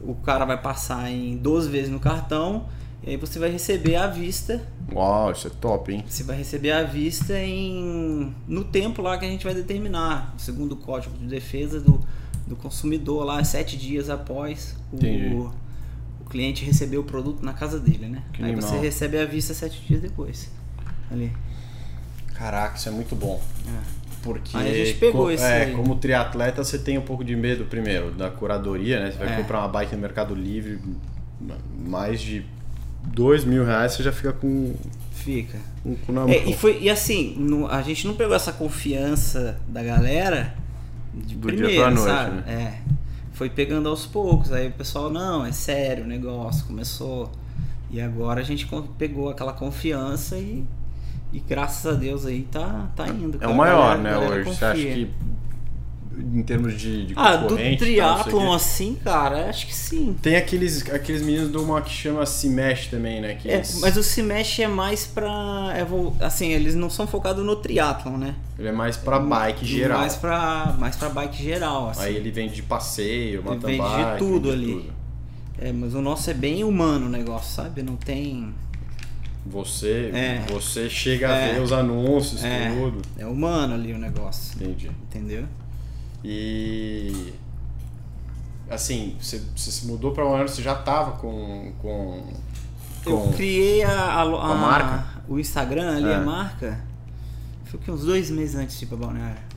O 0.00 0.14
cara 0.14 0.44
vai 0.44 0.60
passar 0.60 1.10
em 1.10 1.36
12 1.36 1.68
vezes 1.70 1.90
no 1.90 1.98
cartão 1.98 2.66
e 3.02 3.10
aí 3.10 3.16
você 3.16 3.38
vai 3.38 3.50
receber 3.50 3.96
à 3.96 4.06
vista. 4.06 4.60
Uau, 4.92 5.30
isso 5.32 5.46
é 5.46 5.50
top, 5.60 5.92
hein? 5.92 6.04
Você 6.08 6.22
vai 6.24 6.36
receber 6.36 6.72
à 6.72 6.82
vista 6.82 7.38
em 7.38 8.34
no 8.46 8.64
tempo 8.64 9.02
lá 9.02 9.16
que 9.18 9.24
a 9.24 9.28
gente 9.28 9.44
vai 9.44 9.54
determinar, 9.54 10.34
segundo 10.38 10.72
o 10.72 10.76
Código 10.76 11.16
de 11.16 11.26
Defesa 11.26 11.80
do, 11.80 12.00
do 12.46 12.56
consumidor 12.56 13.24
lá, 13.24 13.42
sete 13.44 13.76
dias 13.76 14.08
após 14.10 14.74
o, 14.92 14.96
o 16.20 16.24
cliente 16.28 16.64
receber 16.64 16.96
o 16.98 17.04
produto 17.04 17.44
na 17.44 17.52
casa 17.52 17.78
dele, 17.78 18.06
né? 18.08 18.22
Que 18.32 18.42
aí 18.42 18.52
animal. 18.52 18.68
você 18.70 18.78
recebe 18.78 19.18
à 19.18 19.24
vista 19.26 19.52
sete 19.54 19.80
dias 19.86 20.00
depois. 20.00 20.50
Ali. 21.10 21.32
Caraca, 22.34 22.76
isso 22.76 22.88
é 22.88 22.92
muito 22.92 23.14
bom. 23.16 23.40
É. 23.66 23.98
Porque 24.22 24.56
Aí 24.56 24.82
a 24.82 24.84
gente 24.86 24.98
pegou 24.98 25.24
co- 25.26 25.30
esse 25.30 25.44
é, 25.44 25.64
aí. 25.66 25.72
como 25.74 25.94
triatleta 25.96 26.62
você 26.64 26.78
tem 26.78 26.98
um 26.98 27.02
pouco 27.02 27.22
de 27.24 27.34
medo 27.36 27.64
primeiro 27.66 28.10
da 28.10 28.28
curadoria, 28.30 29.00
né? 29.00 29.10
Você 29.12 29.18
vai 29.18 29.32
É. 29.32 29.36
comprar 29.36 29.60
uma 29.60 29.68
bike 29.68 29.94
no 29.94 30.00
Mercado 30.02 30.34
Livre, 30.34 30.78
mais 31.78 32.20
de 32.20 32.44
dois 33.14 33.44
mil 33.44 33.64
reais, 33.64 33.92
você 33.92 34.02
já 34.02 34.12
fica 34.12 34.32
com 34.32 34.74
Fica. 35.12 35.58
com 35.82 35.90
o 35.92 35.96
cu 35.96 36.12
na 36.12 36.22
É, 36.22 36.24
mão. 36.24 36.48
e, 36.50 36.54
foi, 36.54 36.78
e 36.80 36.88
assim, 36.90 37.34
no- 37.38 37.66
a 37.66 37.82
gente 37.82 38.06
não 38.06 38.14
pegou 38.14 38.34
essa 38.34 38.52
confiança 38.52 39.58
da 39.68 39.82
galera 39.82 40.54
de 41.14 41.34
Do 41.34 41.50
dia 41.50 41.80
pra 41.80 41.90
noite, 41.90 42.00
sabe? 42.08 42.36
né? 42.36 42.44
É. 42.46 42.78
Foi 43.32 43.48
pegando 43.50 43.88
aos 43.88 44.04
poucos. 44.06 44.52
Aí 44.52 44.68
o 44.68 44.72
pessoal, 44.72 45.10
não, 45.10 45.44
é 45.46 45.52
sério 45.52 46.04
o 46.04 46.06
negócio, 46.06 46.64
começou. 46.66 47.30
E 47.90 48.00
agora 48.00 48.40
a 48.40 48.44
gente 48.44 48.68
pegou 48.98 49.28
aquela 49.30 49.52
confiança 49.52 50.36
e, 50.36 50.64
e 51.32 51.40
graças 51.40 51.86
a 51.86 51.96
Deus 51.96 52.26
aí 52.26 52.42
tá, 52.50 52.90
tá 52.96 53.08
indo. 53.08 53.36
É 53.36 53.40
cara. 53.40 53.52
o 53.52 53.56
maior, 53.56 53.96
galera- 53.96 54.02
né, 54.02 54.10
galera 54.10 54.34
hoje. 54.40 54.44
Você 54.56 54.64
acha 54.64 54.74
confia. 54.76 54.94
que 54.94 55.10
em 56.18 56.42
termos 56.42 56.78
de, 56.80 57.06
de 57.06 57.14
Ah, 57.16 57.36
do 57.36 57.48
tal, 57.48 57.56
triatlon 57.78 58.52
assim, 58.52 58.96
cara, 59.04 59.48
acho 59.48 59.66
que 59.66 59.74
sim. 59.74 60.16
Tem 60.20 60.36
aqueles, 60.36 60.88
aqueles 60.90 61.22
meninos 61.22 61.50
de 61.50 61.56
uma 61.58 61.80
que 61.80 61.90
chama 61.90 62.24
Se 62.26 62.48
Mexe 62.48 62.88
também, 62.90 63.20
né? 63.20 63.34
Que 63.34 63.48
É, 63.48 63.56
eles- 63.56 63.78
mas 63.80 63.96
o 63.96 64.02
se 64.02 64.22
mexe 64.22 64.62
é 64.62 64.68
mais 64.68 65.06
pra. 65.06 65.28
é 65.74 65.86
assim, 66.24 66.48
eles 66.52 66.74
não 66.74 66.90
são 66.90 67.06
focados 67.06 67.44
no 67.44 67.56
triatlon, 67.56 68.16
né? 68.16 68.34
Ele 68.58 68.68
é 68.68 68.72
mais 68.72 68.96
pra 68.96 69.18
bike 69.18 69.64
geral. 69.64 69.98
Mais 70.00 70.16
pra, 70.16 70.74
mais 70.78 70.96
pra 70.96 71.08
bike 71.08 71.42
geral, 71.42 71.90
assim. 71.90 72.02
Aí 72.02 72.16
ele 72.16 72.30
vende 72.30 72.54
de 72.54 72.62
passeio, 72.62 73.42
mountain 73.42 73.78
vende 73.80 74.12
de 74.12 74.18
tudo 74.18 74.50
vende 74.50 74.64
de 74.64 74.72
ali. 74.72 74.82
tudo. 74.82 74.92
É, 75.60 75.72
mas 75.72 75.94
o 75.94 76.00
nosso 76.00 76.30
é 76.30 76.34
bem 76.34 76.62
humano 76.64 77.06
o 77.06 77.08
negócio, 77.08 77.54
sabe? 77.54 77.82
Não 77.82 77.96
tem. 77.96 78.52
Você, 79.46 80.10
É. 80.12 80.44
você 80.52 80.90
chega 80.90 81.28
É. 81.28 81.50
a 81.50 81.54
ver 81.54 81.62
os 81.62 81.72
anúncios, 81.72 82.44
É, 82.44 82.70
tudo. 82.70 83.00
é 83.16 83.24
humano 83.24 83.72
ali 83.74 83.92
o 83.94 83.98
negócio. 83.98 84.54
Entendi. 84.60 84.90
Entendeu? 85.04 85.44
E 86.24 87.32
assim, 88.70 89.16
você, 89.20 89.40
você 89.56 89.70
se 89.70 89.86
mudou 89.86 90.12
pra 90.12 90.26
um 90.26 90.34
ano, 90.34 90.48
você 90.48 90.62
já 90.62 90.74
tava 90.74 91.12
com. 91.12 91.72
com, 91.80 92.22
Eu 93.06 93.18
com- 93.18 93.32
criei 93.32 93.82
a, 93.84 93.90
a, 93.92 94.22
a 94.22 94.54
marca? 94.54 95.06
o 95.28 95.38
Instagram 95.38 95.96
ali, 95.96 96.08
É. 96.08 96.14
a 96.16 96.20
marca. 96.20 96.80
Foi 97.66 97.78
que 97.80 97.90
uns 97.90 98.04
dois 98.04 98.30
meses 98.30 98.54
antes 98.56 98.78
de 98.78 98.84
ir 98.84 98.88
pra 98.88 98.96
Balneário. 98.96 99.48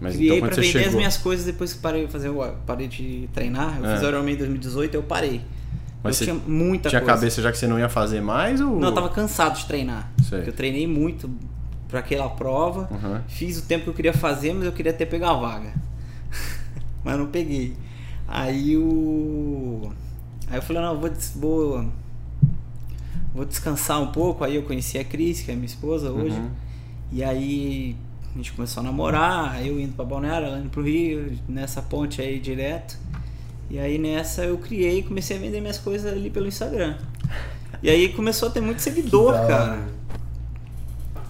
Mas 0.00 0.14
criei 0.16 0.36
então 0.38 0.48
você 0.50 0.60
vender 0.60 0.78
as 0.78 0.84
chegou. 0.84 0.96
minhas 0.98 1.16
coisas 1.16 1.46
depois 1.46 1.72
que 1.72 1.78
parei 1.80 2.06
de 2.06 2.12
fazer 2.12 2.30
parei 2.66 2.86
de 2.88 3.28
treinar. 3.32 3.78
Eu 3.78 3.86
É. 3.86 3.94
fiz 3.94 4.04
o 4.04 4.08
Ironman 4.08 4.34
em 4.34 4.38
2018 4.38 4.94
eu 4.94 5.02
parei. 5.02 5.40
Mas 6.02 6.20
eu 6.20 6.26
tinha 6.28 6.40
muita 6.46 6.88
Tinha 6.88 7.00
coisa. 7.00 7.14
cabeça 7.14 7.42
já 7.42 7.50
que 7.50 7.58
você 7.58 7.66
não 7.66 7.78
ia 7.78 7.88
fazer 7.88 8.20
mais? 8.20 8.60
Ou... 8.60 8.78
Não, 8.78 8.88
eu 8.88 8.94
tava 8.94 9.08
cansado 9.08 9.56
de 9.58 9.64
treinar. 9.66 10.08
Sei. 10.28 10.44
Eu 10.46 10.52
treinei 10.52 10.86
muito 10.86 11.28
pra 11.88 12.00
aquela 12.00 12.28
prova. 12.28 12.88
Uhum. 12.90 13.20
Fiz 13.26 13.58
o 13.58 13.62
tempo 13.62 13.84
que 13.84 13.90
eu 13.90 13.94
queria 13.94 14.12
fazer, 14.12 14.52
mas 14.52 14.64
eu 14.64 14.72
queria 14.72 14.92
até 14.92 15.06
pegar 15.06 15.30
a 15.30 15.34
vaga. 15.34 15.72
mas 17.02 17.18
não 17.18 17.26
peguei. 17.26 17.74
Aí 18.26 18.76
o. 18.76 19.90
Aí 20.48 20.58
eu 20.58 20.62
falei, 20.62 20.82
não, 20.82 20.98
vou, 20.98 21.10
vou. 21.36 21.88
Vou 23.34 23.44
descansar 23.44 24.00
um 24.00 24.08
pouco. 24.08 24.44
Aí 24.44 24.56
eu 24.56 24.62
conheci 24.62 24.98
a 24.98 25.04
Cris, 25.04 25.40
que 25.40 25.50
é 25.50 25.54
minha 25.54 25.66
esposa 25.66 26.10
hoje. 26.10 26.36
Uhum. 26.36 26.50
E 27.10 27.24
aí 27.24 27.96
a 28.34 28.36
gente 28.36 28.52
começou 28.52 28.82
a 28.82 28.84
namorar, 28.84 29.66
eu 29.66 29.80
indo 29.80 29.94
pra 29.94 30.04
Balneário, 30.04 30.46
ela 30.46 30.58
indo 30.58 30.68
pro 30.68 30.82
Rio, 30.82 31.38
nessa 31.48 31.80
ponte 31.80 32.20
aí 32.20 32.38
direto. 32.38 32.98
E 33.70 33.78
aí 33.78 33.98
nessa 33.98 34.44
eu 34.44 34.58
criei 34.58 34.98
e 34.98 35.02
comecei 35.02 35.36
a 35.36 35.40
vender 35.40 35.60
minhas 35.60 35.78
coisas 35.78 36.12
ali 36.12 36.30
pelo 36.30 36.46
Instagram. 36.46 36.96
E 37.82 37.88
aí 37.88 38.12
começou 38.12 38.48
a 38.48 38.52
ter 38.52 38.60
muito 38.60 38.80
seguidor, 38.80 39.32
cara. 39.46 39.97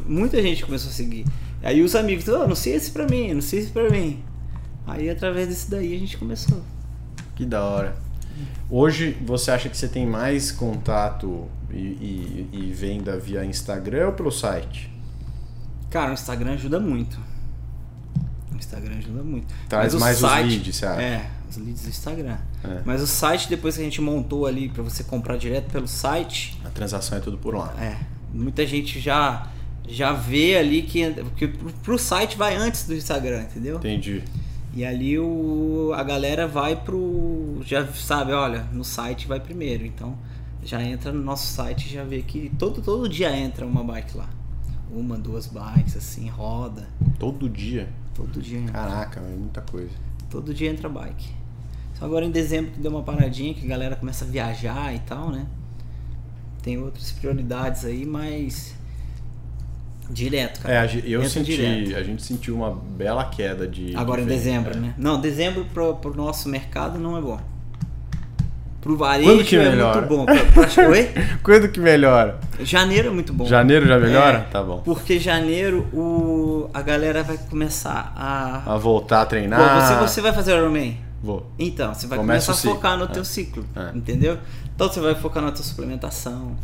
Muita 0.09 0.41
gente 0.43 0.65
começou 0.65 0.91
a 0.91 0.93
seguir. 0.93 1.25
Aí 1.63 1.83
os 1.83 1.95
amigos, 1.95 2.27
oh, 2.29 2.47
não 2.49 2.55
sei 2.57 2.75
esse 2.75 2.91
pra 2.91 3.07
mim, 3.07 3.35
não 3.35 3.43
sei 3.43 3.61
esse 3.61 3.71
pra 3.71 3.91
mim. 3.91 4.23
Aí 4.87 5.11
através 5.11 5.49
desse 5.49 5.71
daí 5.71 5.95
a 5.95 5.99
gente 5.99 6.17
começou. 6.17 6.63
Que 7.37 7.45
da 7.45 7.63
hora. 7.63 7.97
Hoje 8.71 9.17
você 9.25 9.51
acha 9.51 9.69
que 9.69 9.77
você 9.77 9.89
tem 9.89 10.07
mais 10.07 10.51
contato 10.53 11.47
e, 11.71 11.77
e- 11.77 12.49
e 12.53 12.73
venda 12.73 13.19
via 13.19 13.45
Instagram 13.45 14.07
ou 14.07 14.13
pelo 14.13 14.31
site? 14.31 14.91
Cara, 15.91 16.11
o 16.11 16.15
Instagram 16.15 16.53
ajuda 16.53 16.79
muito. 16.81 17.19
O 18.53 18.57
Instagram 18.57 18.97
ajuda 18.99 19.23
muito. 19.23 19.53
Traz 19.69 19.93
Mas 19.93 19.95
o 19.95 20.01
mais 20.01 20.17
os 20.23 20.31
site- 20.31 20.49
leads, 20.49 20.77
você 20.77 20.87
acha? 20.87 21.03
É, 21.03 21.31
os 21.51 21.57
leads 21.57 21.83
do 21.83 21.89
Instagram. 21.89 22.37
É. 22.65 22.83
Mas 22.85 23.03
o 23.03 23.07
site, 23.07 23.49
depois 23.49 23.75
que 23.77 23.81
a 23.81 23.85
gente 23.85 24.01
montou 24.01 24.47
ali 24.47 24.69
pra 24.69 24.83
você 24.83 25.03
comprar 25.05 25.37
direto 25.37 25.71
pelo 25.71 25.87
site, 25.89 26.61
A 26.65 26.69
transação 26.71 27.19
é 27.19 27.21
tudo 27.21 27.39
por 27.39 27.55
lá. 27.55 27.75
é, 27.79 27.97
muita 28.33 28.67
gente 28.67 29.01
já 29.01 29.47
já 29.89 30.13
vê 30.13 30.57
ali 30.57 30.83
que, 30.83 31.13
que 31.37 31.49
pro, 31.49 31.99
site 31.99 32.37
vai 32.37 32.55
antes 32.57 32.87
do 32.87 32.95
Instagram, 32.95 33.43
entendeu? 33.43 33.77
Entendi. 33.79 34.23
E 34.75 34.85
ali 34.85 35.19
o, 35.19 35.93
a 35.95 36.03
galera 36.03 36.47
vai 36.47 36.77
pro. 36.77 37.61
Já 37.65 37.87
sabe, 37.93 38.33
olha, 38.33 38.65
no 38.73 38.85
site 38.85 39.27
vai 39.27 39.41
primeiro. 39.41 39.85
Então 39.85 40.17
já 40.63 40.83
entra 40.83 41.13
no 41.13 41.23
nosso 41.23 41.47
site 41.53 41.87
e 41.87 41.95
já 41.95 42.05
vê 42.05 42.23
que 42.23 42.51
todo, 42.59 42.83
todo 42.83 43.09
dia 43.09 43.35
entra 43.37 43.65
uma 43.67 43.83
bike 43.83 44.17
lá. 44.17 44.29
Uma, 44.91 45.19
duas 45.19 45.47
bikes, 45.47 45.97
assim, 45.97 46.29
roda. 46.29 46.89
Todo 47.19 47.49
dia. 47.49 47.89
Todo 48.15 48.41
dia 48.41 48.59
entra. 48.59 48.73
Caraca, 48.73 49.21
é 49.21 49.37
muita 49.37 49.61
coisa. 49.61 49.93
Todo 50.31 50.53
dia 50.53 50.71
entra 50.71 50.89
bike. 50.89 51.31
Só 51.95 52.05
agora 52.05 52.25
em 52.25 52.31
dezembro 52.31 52.73
que 52.73 52.81
deu 52.81 52.91
uma 52.91 53.03
paradinha, 53.03 53.55
que 53.55 53.65
a 53.65 53.69
galera 53.69 53.97
começa 53.97 54.25
a 54.25 54.29
viajar 54.29 54.95
e 54.95 54.99
tal, 55.01 55.31
né? 55.31 55.47
Tem 56.63 56.79
outras 56.79 57.13
prioridades 57.13 57.85
aí, 57.85 58.05
mas. 58.05 58.75
Direto, 60.11 60.61
cara. 60.61 60.87
É, 60.87 61.01
eu 61.05 61.21
Entra 61.21 61.31
senti, 61.31 61.57
direto. 61.57 61.97
a 61.97 62.03
gente 62.03 62.23
sentiu 62.23 62.55
uma 62.57 62.71
bela 62.71 63.25
queda 63.27 63.67
de. 63.69 63.95
Agora 63.95 64.23
de 64.23 64.27
em 64.27 64.31
dezembro, 64.37 64.73
é. 64.75 64.81
né? 64.81 64.95
Não, 64.97 65.21
dezembro 65.21 65.67
pro, 65.73 65.95
pro 65.97 66.15
nosso 66.17 66.49
mercado 66.49 66.99
não 66.99 67.17
é 67.17 67.21
bom. 67.21 67.39
Pro 68.81 68.97
varejo 68.97 69.29
Quando 69.31 69.45
que 69.45 69.57
é 69.57 69.71
melhora? 69.71 70.01
muito 70.01 70.09
bom. 70.17 70.25
Pra, 70.25 70.67
pra, 70.67 70.89
oi? 70.89 71.11
Quando 71.43 71.69
que 71.69 71.81
melhora? 71.81 72.39
Janeiro 72.61 73.09
é 73.09 73.11
muito 73.11 73.33
bom. 73.33 73.45
Janeiro 73.45 73.87
já 73.87 73.99
melhora? 73.99 74.39
É, 74.39 74.41
Tá 74.53 74.63
bom. 74.63 74.79
Porque 74.79 75.19
janeiro 75.19 75.81
o, 75.93 76.71
a 76.73 76.81
galera 76.81 77.23
vai 77.23 77.37
começar 77.37 78.13
a. 78.17 78.75
A 78.75 78.79
voltar 78.79 79.23
a 79.23 79.25
Pô, 79.25 79.31
treinar. 79.31 79.83
você, 79.83 79.95
você 80.15 80.21
vai 80.21 80.33
fazer 80.33 80.57
Ironman? 80.57 80.97
Vou. 81.23 81.45
Então, 81.59 81.93
você 81.93 82.07
vai 82.07 82.17
Começa 82.19 82.47
começar 82.53 82.69
a 82.71 82.75
focar 82.75 82.97
no 82.97 83.05
É. 83.05 83.09
teu 83.09 83.25
ciclo, 83.25 83.67
É. 83.75 83.91
entendeu? 83.97 84.39
Então 84.75 84.89
você 84.89 85.01
vai 85.01 85.15
focar 85.17 85.43
na 85.43 85.51
tua 85.51 85.65
suplementação. 85.65 86.57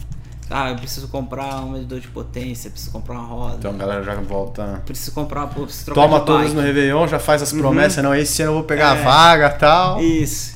Ah, 0.50 0.70
eu 0.70 0.76
preciso 0.76 1.08
comprar 1.08 1.56
um 1.64 1.70
medidor 1.72 1.98
de 2.00 2.08
potência, 2.08 2.70
preciso 2.70 2.92
comprar 2.92 3.14
uma 3.14 3.26
roda, 3.26 3.56
Então 3.58 3.70
a 3.70 3.74
galera 3.74 4.02
já 4.04 4.14
volta. 4.16 4.82
preciso 4.84 5.12
comprar, 5.12 5.46
preciso 5.46 5.86
trocar 5.86 6.02
Toma 6.02 6.20
todas 6.20 6.42
bike. 6.48 6.54
no 6.56 6.60
Réveillon, 6.62 7.08
já 7.08 7.18
faz 7.18 7.42
as 7.42 7.52
promessas. 7.52 8.04
Não, 8.04 8.14
esse 8.14 8.42
ano 8.42 8.50
eu 8.50 8.54
vou 8.56 8.64
pegar 8.64 8.92
a 8.92 8.96
É. 8.96 9.02
vaga 9.02 9.46
e 9.46 9.58
tal. 9.58 10.00
Isso. 10.02 10.54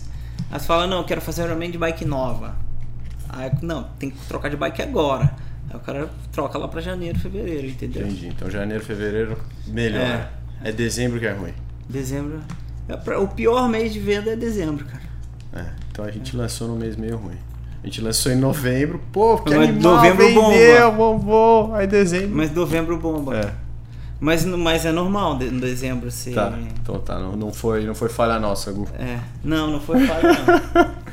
Aí 0.50 0.60
você 0.60 0.66
fala, 0.66 0.86
não, 0.86 0.98
eu 0.98 1.04
quero 1.04 1.20
fazer 1.20 1.44
Ironman 1.44 1.70
de 1.70 1.78
bike 1.78 2.04
nova. 2.04 2.54
Aí, 3.30 3.50
não, 3.62 3.84
tem 3.98 4.10
que 4.10 4.18
trocar 4.26 4.48
de 4.50 4.56
bike 4.56 4.82
agora. 4.82 5.34
Aí 5.70 5.76
o 5.76 5.80
cara 5.80 6.08
troca 6.32 6.58
lá 6.58 6.68
pra 6.68 6.80
janeiro, 6.80 7.18
fevereiro, 7.18 7.66
entendeu? 7.66 8.02
Entendi. 8.06 8.28
Então 8.28 8.50
janeiro, 8.50 8.82
fevereiro, 8.84 9.38
melhor. 9.66 10.28
É, 10.64 10.72
dezembro 10.72 11.18
que 11.20 11.26
é 11.26 11.32
ruim. 11.32 11.52
Dezembro. 11.88 12.40
é 12.88 13.16
O 13.16 13.28
pior 13.28 13.68
mês 13.68 13.92
de 13.92 14.00
venda 14.00 14.32
é 14.32 14.36
dezembro, 14.36 14.84
cara. 14.84 15.02
É, 15.54 15.70
então 15.90 16.04
a 16.04 16.10
gente 16.10 16.36
lançou 16.36 16.68
no 16.68 16.76
mês 16.76 16.94
meio 16.96 17.16
ruim. 17.16 17.36
A 17.82 17.86
gente 17.86 18.00
lançou 18.00 18.32
em 18.32 18.36
novembro, 18.36 19.00
pô, 19.12 19.38
que 19.38 19.54
Mas 19.54 19.68
animal, 19.68 19.94
novembro 19.96 20.26
vendeu, 20.26 20.92
bombou. 20.92 21.74
Aí 21.74 21.86
dezembro. 21.86 22.36
Mas 22.36 22.52
novembro 22.52 22.98
bomba. 22.98 23.36
É, 23.38 23.50
Mas, 24.20 24.44
mas 24.44 24.84
é 24.84 24.90
normal 24.92 25.38
de- 25.38 25.46
em 25.46 25.58
dezembro 25.58 26.10
ser. 26.10 26.34
tá. 26.34 26.58
Então 26.82 26.98
tá, 26.98 27.18
não, 27.18 27.36
não, 27.36 27.52
foi, 27.52 27.84
não 27.84 27.94
foi 27.94 28.08
falha 28.08 28.38
nossa, 28.40 28.72
Gu. 28.72 28.88
É. 28.98 29.18
Não, 29.44 29.70
não 29.70 29.80
foi 29.80 30.04
falha, 30.06 30.22
não. 30.74 30.98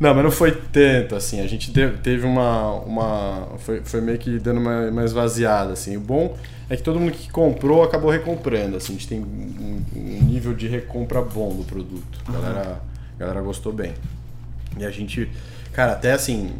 Não, 0.00 0.14
mas 0.14 0.22
não 0.22 0.30
foi 0.30 0.52
tanto, 0.52 1.16
assim. 1.16 1.40
A 1.40 1.46
gente 1.48 1.72
teve, 1.72 1.96
teve 1.98 2.24
uma. 2.24 2.70
uma 2.82 3.48
foi, 3.58 3.80
foi 3.80 4.00
meio 4.00 4.16
que 4.16 4.38
dando 4.38 4.60
uma, 4.60 4.88
uma 4.90 5.04
esvaziada, 5.04 5.72
assim. 5.72 5.96
O 5.96 6.00
bom 6.00 6.36
é 6.70 6.76
que 6.76 6.84
todo 6.84 7.00
mundo 7.00 7.10
que 7.10 7.28
comprou 7.32 7.82
acabou 7.82 8.08
recomprando, 8.08 8.76
assim. 8.76 8.92
A 8.92 8.96
gente 8.96 9.08
tem 9.08 9.18
um, 9.18 9.82
um 9.96 10.22
nível 10.22 10.54
de 10.54 10.68
recompra 10.68 11.20
bom 11.20 11.52
do 11.52 11.64
produto. 11.64 12.20
A 12.28 12.30
galera, 12.30 12.80
a 13.16 13.18
galera 13.18 13.40
gostou 13.40 13.72
bem. 13.72 13.92
E 14.78 14.84
a 14.86 14.90
gente. 14.92 15.28
Cara, 15.78 15.92
até 15.92 16.10
assim. 16.10 16.50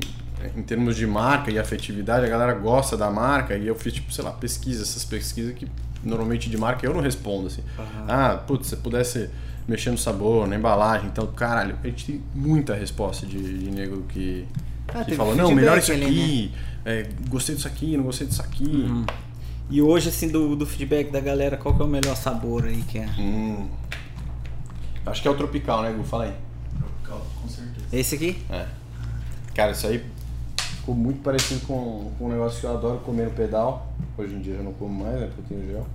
Em 0.57 0.63
termos 0.63 0.95
de 0.95 1.05
marca 1.05 1.51
e 1.51 1.59
afetividade, 1.59 2.25
a 2.25 2.29
galera 2.29 2.55
gosta 2.55 2.97
da 2.97 3.11
marca 3.11 3.57
e 3.57 3.67
eu 3.67 3.75
fiz, 3.75 3.93
tipo, 3.93 4.13
sei 4.13 4.23
lá, 4.23 4.31
pesquisa, 4.31 4.85
essas 4.85 5.05
pesquisas 5.05 5.53
que 5.57 5.67
normalmente 6.05 6.49
de 6.49 6.57
marca 6.57 6.87
eu 6.87 6.95
não 6.95 7.01
respondo, 7.01 7.49
assim. 7.49 7.65
Ah, 8.07 8.41
putz, 8.47 8.69
se 8.69 8.77
pudesse 8.77 9.29
mexer 9.67 9.91
no 9.91 9.99
sabor, 9.99 10.47
na 10.47 10.55
embalagem, 10.55 11.09
então, 11.09 11.27
caralho, 11.27 11.77
a 11.83 11.87
gente 11.89 12.07
tem 12.07 12.23
muita 12.33 12.77
resposta 12.77 13.27
de, 13.27 13.65
de 13.65 13.71
nego 13.73 14.03
que, 14.05 14.47
Ah, 14.95 15.05
que 15.05 15.17
falou, 15.17 15.35
não, 15.35 15.53
melhor 15.53 15.79
isso 15.79 15.93
aqui, 15.93 16.55
é, 16.85 17.09
gostei 17.29 17.57
disso 17.57 17.67
aqui, 17.67 17.97
não 17.97 18.05
gostei 18.05 18.29
disso 18.29 18.41
aqui. 18.41 18.87
E 19.69 19.83
hoje, 19.83 20.11
assim, 20.11 20.29
do, 20.29 20.55
do 20.55 20.65
feedback 20.65 21.11
da 21.11 21.19
galera, 21.19 21.57
qual 21.57 21.75
que 21.75 21.83
é 21.83 21.85
o 21.85 21.89
melhor 21.89 22.15
sabor 22.15 22.67
aí 22.67 22.83
que 22.83 22.99
é? 22.99 23.09
Hum. 23.19 23.69
Acho 25.05 25.21
que 25.21 25.27
é 25.27 25.31
o 25.33 25.35
tropical, 25.35 25.83
né, 25.83 25.91
Gu? 25.91 26.05
Fala 26.05 26.27
aí. 26.27 26.35
Tropical, 26.79 27.27
com 27.43 27.49
certeza. 27.49 27.87
Esse 27.93 28.15
aqui? 28.15 28.41
É. 28.49 28.78
Cara, 29.59 29.73
isso 29.73 29.89
aí 29.89 30.01
ficou 30.57 30.95
muito 30.95 31.19
parecido 31.21 31.59
com, 31.67 32.13
com 32.17 32.27
um 32.27 32.29
negócio 32.29 32.61
que 32.61 32.65
eu 32.65 32.71
adoro 32.71 32.99
comer 32.99 33.25
no 33.25 33.33
pedal. 33.33 33.93
Hoje 34.17 34.33
em 34.33 34.41
dia 34.41 34.55
eu 34.55 34.63
não 34.63 34.73
como 34.73 35.03
mais, 35.03 35.19
né? 35.19 35.29
Porque 35.35 35.53
eu 35.53 35.59
tenho 35.59 35.73
gel. 35.73 35.87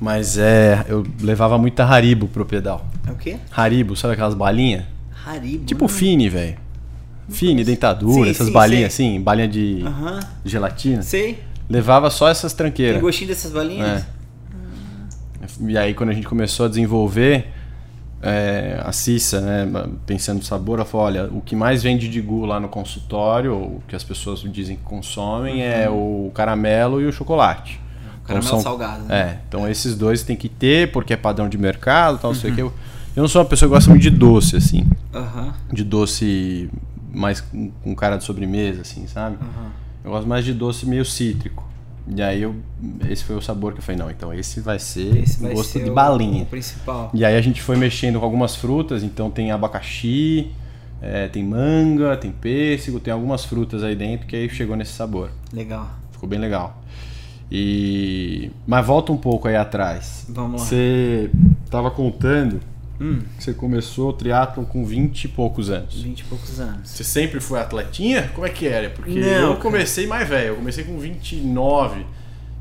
Mas 0.00 0.36
é, 0.36 0.84
eu 0.88 1.06
levava 1.20 1.56
muita 1.56 1.84
Haribo 1.84 2.26
pro 2.26 2.44
pedal. 2.44 2.84
É 3.06 3.12
o 3.12 3.14
quê? 3.14 3.36
Haribo, 3.52 3.94
sabe 3.94 4.14
aquelas 4.14 4.34
balinhas? 4.34 4.86
Haribo. 5.24 5.64
Tipo? 5.66 5.86
Fini, 5.86 6.28
velho. 6.28 6.56
Fini, 7.28 7.62
dentadura, 7.62 8.24
Sim, 8.24 8.30
essas 8.30 8.48
sim, 8.48 8.52
balinhas 8.52 8.92
sei. 8.92 9.06
assim, 9.06 9.20
balinha 9.20 9.46
de 9.46 9.84
Aham. 9.86 10.18
gelatina. 10.44 11.02
Sei. 11.02 11.38
Levava 11.68 12.10
só 12.10 12.28
essas 12.28 12.52
Tem 12.52 12.66
tranqueiras. 12.66 13.00
gostinho 13.00 13.28
dessas 13.28 13.52
balinhas? 13.52 14.02
É. 14.02 14.06
E 15.60 15.78
aí 15.78 15.94
quando 15.94 16.10
a 16.10 16.12
gente 16.12 16.26
começou 16.26 16.66
a 16.66 16.68
desenvolver 16.68 17.52
é, 18.22 18.80
a 18.84 18.92
Cissa, 18.92 19.40
né, 19.40 19.66
pensando 20.06 20.38
no 20.38 20.44
sabor, 20.44 20.78
ela 20.78 20.84
falou, 20.84 21.06
olha, 21.06 21.24
o 21.32 21.40
que 21.40 21.56
mais 21.56 21.82
vende 21.82 22.08
de 22.08 22.20
gu 22.20 22.44
lá 22.44 22.60
no 22.60 22.68
consultório, 22.68 23.54
o 23.54 23.82
que 23.88 23.96
as 23.96 24.04
pessoas 24.04 24.40
dizem 24.40 24.76
que 24.76 24.82
consomem, 24.82 25.62
é 25.62 25.88
o 25.88 26.30
caramelo 26.34 27.00
e 27.00 27.06
o 27.06 27.12
chocolate. 27.12 27.80
Então 28.24 28.36
Uhum. 28.36 28.42
Caramelo 28.42 28.62
salgado, 28.62 29.04
né? 29.04 29.20
É, 29.20 29.38
então 29.48 29.68
esses 29.68 29.96
dois 29.96 30.22
tem 30.22 30.36
que 30.36 30.48
ter, 30.48 30.92
porque 30.92 31.12
é 31.12 31.16
padrão 31.16 31.48
de 31.48 31.58
mercado, 31.58 32.18
tal, 32.18 32.32
não 32.32 32.38
sei 32.38 32.50
o 32.50 32.54
que. 32.54 32.62
Eu, 32.62 32.72
eu 33.16 33.22
não 33.22 33.28
sou 33.28 33.42
uma 33.42 33.48
pessoa 33.48 33.68
que 33.68 33.74
gosta 33.74 33.90
muito 33.90 34.02
de 34.02 34.10
doce, 34.10 34.56
assim. 34.56 34.86
Aham. 35.12 35.54
De 35.72 35.82
doce 35.82 36.70
mais 37.12 37.40
com, 37.40 37.70
com 37.82 37.94
cara 37.94 38.16
de 38.16 38.24
sobremesa, 38.24 38.82
assim, 38.82 39.06
sabe? 39.08 39.36
Eu 40.04 40.10
gosto 40.12 40.28
mais 40.28 40.44
de 40.44 40.52
doce 40.54 40.86
meio 40.86 41.04
cítrico. 41.04 41.68
E 42.08 42.22
aí 42.22 42.42
eu, 42.42 42.54
esse 43.08 43.22
foi 43.24 43.36
o 43.36 43.40
sabor 43.40 43.72
que 43.72 43.78
eu 43.78 43.82
falei, 43.82 44.00
não, 44.00 44.10
então 44.10 44.32
esse 44.32 44.60
vai 44.60 44.78
ser 44.78 45.16
Esse 45.18 45.40
vai 45.40 45.54
gosto 45.54 45.70
ser 45.70 45.84
de 45.84 45.90
balinha. 45.90 46.42
o 46.42 46.46
principal. 46.46 47.10
E 47.14 47.24
aí 47.24 47.36
a 47.36 47.40
gente 47.40 47.62
foi 47.62 47.76
mexendo 47.76 48.18
com 48.18 48.24
algumas 48.24 48.56
frutas, 48.56 49.02
então 49.02 49.30
tem 49.30 49.50
abacaxi, 49.50 50.50
é, 51.00 51.28
tem 51.28 51.44
manga, 51.44 52.16
tem 52.16 52.32
pêssego, 52.32 52.98
tem 53.00 53.12
algumas 53.12 53.44
frutas 53.44 53.82
aí 53.82 53.94
dentro 53.94 54.26
que 54.26 54.36
aí 54.36 54.48
chegou 54.48 54.76
nesse 54.76 54.92
sabor. 54.92 55.30
Legal. 55.52 55.88
Ficou 56.12 56.28
bem 56.28 56.38
legal. 56.38 56.82
E 57.50 58.50
mas 58.66 58.86
volta 58.86 59.12
um 59.12 59.16
pouco 59.16 59.48
aí 59.48 59.56
atrás. 59.56 60.26
Vamos 60.28 60.60
lá. 60.60 60.66
Você 60.66 61.30
tava 61.68 61.90
contando 61.90 62.60
Hum, 63.00 63.22
você 63.38 63.54
começou 63.54 64.10
o 64.10 64.12
triatlon 64.12 64.64
com 64.64 64.84
20 64.84 65.24
e 65.24 65.28
poucos 65.28 65.70
anos. 65.70 66.02
20 66.02 66.20
e 66.20 66.24
poucos 66.24 66.60
anos. 66.60 66.90
Você 66.90 67.02
sempre 67.02 67.40
foi 67.40 67.58
atletinha? 67.58 68.28
Como 68.34 68.46
é 68.46 68.50
que 68.50 68.66
era? 68.66 68.90
Porque 68.90 69.18
Não, 69.18 69.26
eu 69.26 69.48
cara. 69.50 69.60
comecei 69.60 70.06
mais 70.06 70.28
velho, 70.28 70.48
eu 70.48 70.56
comecei 70.56 70.84
com 70.84 70.98
29. 70.98 72.04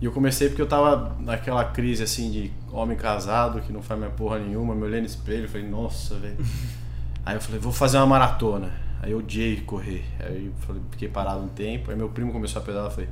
E 0.02 0.06
eu 0.06 0.14
comecei 0.14 0.48
porque 0.48 0.62
eu 0.62 0.68
tava 0.68 1.18
naquela 1.20 1.66
crise 1.66 2.04
assim 2.04 2.32
de 2.32 2.52
homem 2.72 2.96
casado 2.96 3.60
que 3.60 3.74
não 3.74 3.82
faz 3.82 4.00
mais 4.00 4.14
porra 4.14 4.40
nenhuma, 4.40 4.74
me 4.74 4.84
olhei 4.84 5.02
no 5.02 5.06
espelho 5.06 5.44
e 5.44 5.48
falei, 5.50 5.68
nossa, 5.68 6.16
velho. 6.16 6.38
Aí 7.26 7.36
eu 7.36 7.42
falei, 7.42 7.60
vou 7.60 7.74
fazer 7.74 7.98
uma 7.98 8.06
maratona. 8.08 8.72
Aí 9.02 9.12
eu 9.12 9.18
odiei 9.18 9.58
correr. 9.62 10.06
Aí 10.22 10.46
eu 10.46 10.54
falei, 10.66 10.82
fiquei 10.92 11.10
parado 11.10 11.42
um 11.42 11.50
tempo. 11.50 11.92
Aí 11.92 11.98
meu 11.98 12.08
primo 12.08 12.32
começou 12.32 12.62
a 12.62 12.66
pedalar, 12.66 12.88
eu 12.88 12.92
falei, 12.92 13.10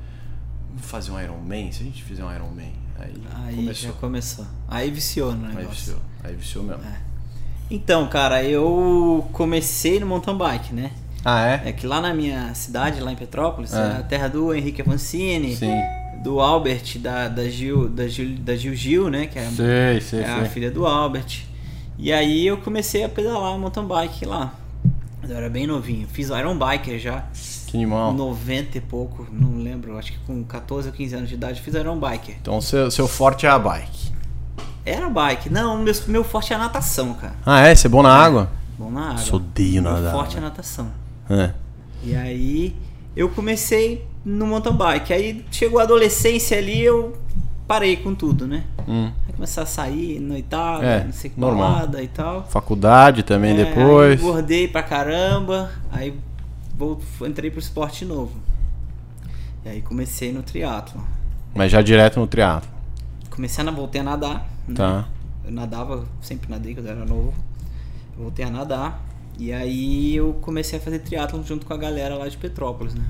vamos 0.70 0.86
fazer 0.86 1.12
um 1.12 1.22
Ironman? 1.22 1.72
Se 1.74 1.82
a 1.84 1.86
gente 1.86 2.02
fizer 2.04 2.24
um 2.24 2.34
Ironman. 2.34 2.72
Aí, 2.98 3.14
Aí 3.46 3.56
começou. 3.58 3.92
já 3.92 3.98
começou. 3.98 4.46
Aí 4.68 4.90
viciou 4.90 5.34
no 5.36 5.46
Aí 5.48 5.56
negócio. 5.56 5.70
viciou. 5.78 6.00
Aí 6.24 6.36
viciou 6.36 6.64
mesmo. 6.64 6.82
Então, 7.70 8.08
cara, 8.08 8.44
eu 8.44 9.28
comecei 9.34 10.00
no 10.00 10.06
mountain 10.08 10.38
bike, 10.38 10.74
né? 10.74 10.92
Ah, 11.26 11.46
é? 11.46 11.62
É 11.66 11.72
que 11.74 11.86
lá 11.86 12.00
na 12.00 12.14
minha 12.14 12.54
cidade, 12.54 13.02
lá 13.02 13.12
em 13.12 13.16
Petrópolis, 13.16 13.74
É. 13.74 13.78
é 13.78 13.82
a 13.98 14.04
terra 14.04 14.28
do 14.30 14.54
Henrique 14.54 14.82
Avancini, 14.82 15.56
Sim. 15.56 15.74
do 16.24 16.40
Albert, 16.40 16.98
da, 17.00 17.28
da, 17.28 17.50
Gil, 17.50 17.90
da, 17.90 18.08
Gil, 18.08 18.38
da 18.40 18.56
Gil 18.56 18.74
Gil, 18.74 19.10
né? 19.10 19.28
Que 19.28 19.38
é, 19.40 19.50
Sei, 19.50 20.02
sei, 20.02 20.20
é 20.22 20.30
a 20.32 20.40
sei. 20.42 20.50
filha 20.50 20.72
do 20.72 20.86
Albert. 20.86 21.44
E 21.98 22.14
aí 22.14 22.48
eu 22.48 22.58
comecei 22.58 23.04
a 23.04 23.10
pedalar 23.10 23.58
mountain 23.58 23.86
bike 23.86 24.26
lá. 24.26 24.54
Eu 25.28 25.36
era 25.36 25.50
bem 25.50 25.68
novinho. 25.68 26.08
Fiz 26.08 26.30
Iron 26.30 26.58
Biker 26.58 26.98
já. 27.00 27.26
Que 27.66 27.76
animal. 27.76 28.14
90 28.14 28.78
e 28.78 28.82
pouco, 28.82 29.28
não 29.30 29.58
lembro. 29.62 29.98
Acho 29.98 30.14
que 30.14 30.20
com 30.20 30.42
14 30.44 30.88
ou 30.88 30.94
15 30.94 31.16
anos 31.16 31.28
de 31.30 31.36
idade 31.36 31.60
fiz 31.62 31.74
Iron 31.74 32.00
Biker. 32.00 32.36
Então 32.40 32.62
seu, 32.62 32.90
seu 32.90 33.08
forte 33.10 33.46
é 33.46 33.50
a 33.50 33.60
bike. 33.60 34.14
Era 34.88 35.10
bike. 35.10 35.50
Não, 35.50 35.78
meu, 35.78 35.94
meu 36.08 36.24
forte 36.24 36.54
é 36.54 36.56
a 36.56 36.60
natação, 36.60 37.14
cara. 37.14 37.34
Ah, 37.46 37.60
é? 37.68 37.76
Você 37.76 37.88
é 37.88 37.90
bom 37.90 38.02
na 38.02 38.14
água? 38.16 38.50
Bom 38.78 38.90
na 38.90 39.02
água. 39.02 39.14
Nossa, 39.16 39.36
odeio 39.36 39.82
Meu 39.84 39.92
nadar. 39.92 40.14
forte 40.14 40.36
é 40.36 40.38
a 40.38 40.42
velho. 40.42 40.50
natação. 40.52 40.92
É. 41.30 41.52
E 42.04 42.16
aí 42.16 42.76
eu 43.16 43.28
comecei 43.30 44.08
no 44.24 44.48
mountain 44.48 44.74
bike. 44.74 45.12
Aí 45.12 45.46
chegou 45.52 45.80
a 45.80 45.84
adolescência 45.84 46.58
ali, 46.58 46.82
eu 46.82 47.18
parei 47.68 47.98
com 47.98 48.16
tudo, 48.16 48.48
né? 48.48 48.64
Hum. 48.88 49.12
Aí 49.28 49.34
começar 49.34 49.64
a 49.64 49.66
sair, 49.66 50.22
noitada, 50.22 50.86
É, 50.86 51.04
não 51.04 51.12
sei 51.12 51.30
que 51.32 51.38
balada 51.40 52.02
e 52.02 52.08
tal. 52.08 52.46
Faculdade 52.48 53.24
também 53.24 53.60
É, 53.60 53.66
depois. 53.66 54.22
Aí 54.22 54.26
engordei 54.26 54.68
pra 54.70 54.84
caramba, 54.84 55.70
aí 55.92 56.18
vou, 56.78 57.02
entrei 57.26 57.52
pro 57.52 57.60
esporte 57.60 58.06
novo. 58.06 58.34
E 59.66 59.70
aí 59.70 59.82
comecei 59.82 60.32
no 60.32 60.44
triatlo. 60.44 61.04
Mas 61.54 61.72
já 61.72 61.82
direto 61.82 62.20
no 62.22 62.28
triatlo. 62.28 62.70
Comecei 63.30 63.68
a 63.68 63.72
voltei 63.72 64.00
a 64.00 64.04
nadar. 64.04 64.57
Né? 64.68 64.76
Tá. 64.76 65.08
Eu 65.46 65.52
nadava, 65.52 66.06
sempre 66.22 66.50
nadei 66.50 66.74
quando 66.74 66.88
eu 66.88 66.92
era 66.92 67.06
novo. 67.06 67.34
Eu 68.18 68.24
voltei 68.24 68.46
a 68.46 68.50
nadar. 68.50 69.04
E 69.40 69.54
aí 69.54 70.16
eu 70.16 70.34
comecei 70.42 70.80
a 70.80 70.82
fazer 70.82 71.00
triatlo 71.00 71.44
junto 71.44 71.66
com 71.66 71.74
a 71.74 71.78
galera 71.78 72.16
lá 72.16 72.28
de 72.28 72.36
Petrópolis, 72.38 72.96
né? 72.96 73.04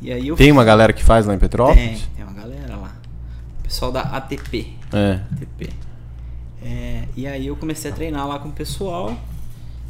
E 0.00 0.12
aí 0.12 0.28
eu 0.28 0.36
Tem 0.36 0.50
uma 0.50 0.64
galera 0.64 0.92
que 0.92 1.04
faz 1.04 1.26
lá 1.26 1.34
em 1.34 1.38
Tem, 1.38 1.48
Petrópolis? 1.48 2.08
tem 2.16 2.24
uma 2.24 2.32
galera 2.32 2.76
lá. 2.76 2.96
O 3.60 3.62
pessoal 3.62 3.92
da 3.92 4.00
ATP. 4.02 4.74
É. 4.92 5.20
ATP. 5.32 5.70
É, 6.62 7.04
e 7.16 7.26
aí 7.26 7.46
eu 7.46 7.56
comecei 7.56 7.90
a 7.90 7.94
treinar 7.94 8.26
lá 8.26 8.38
com 8.38 8.48
o 8.48 8.52
pessoal. 8.52 9.16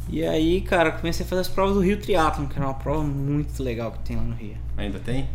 E 0.09 0.23
aí, 0.23 0.61
cara, 0.61 0.91
comecei 0.91 1.25
a 1.25 1.29
fazer 1.29 1.41
as 1.41 1.47
provas 1.47 1.75
do 1.75 1.81
Rio 1.81 1.97
Triathlon, 1.99 2.47
que 2.47 2.57
era 2.57 2.65
uma 2.65 2.73
prova 2.73 3.03
muito 3.03 3.61
legal 3.61 3.91
que 3.91 3.99
tem 3.99 4.15
lá 4.15 4.23
no 4.23 4.35
Rio. 4.35 4.55
Ainda 4.77 4.99
tem? 4.99 5.27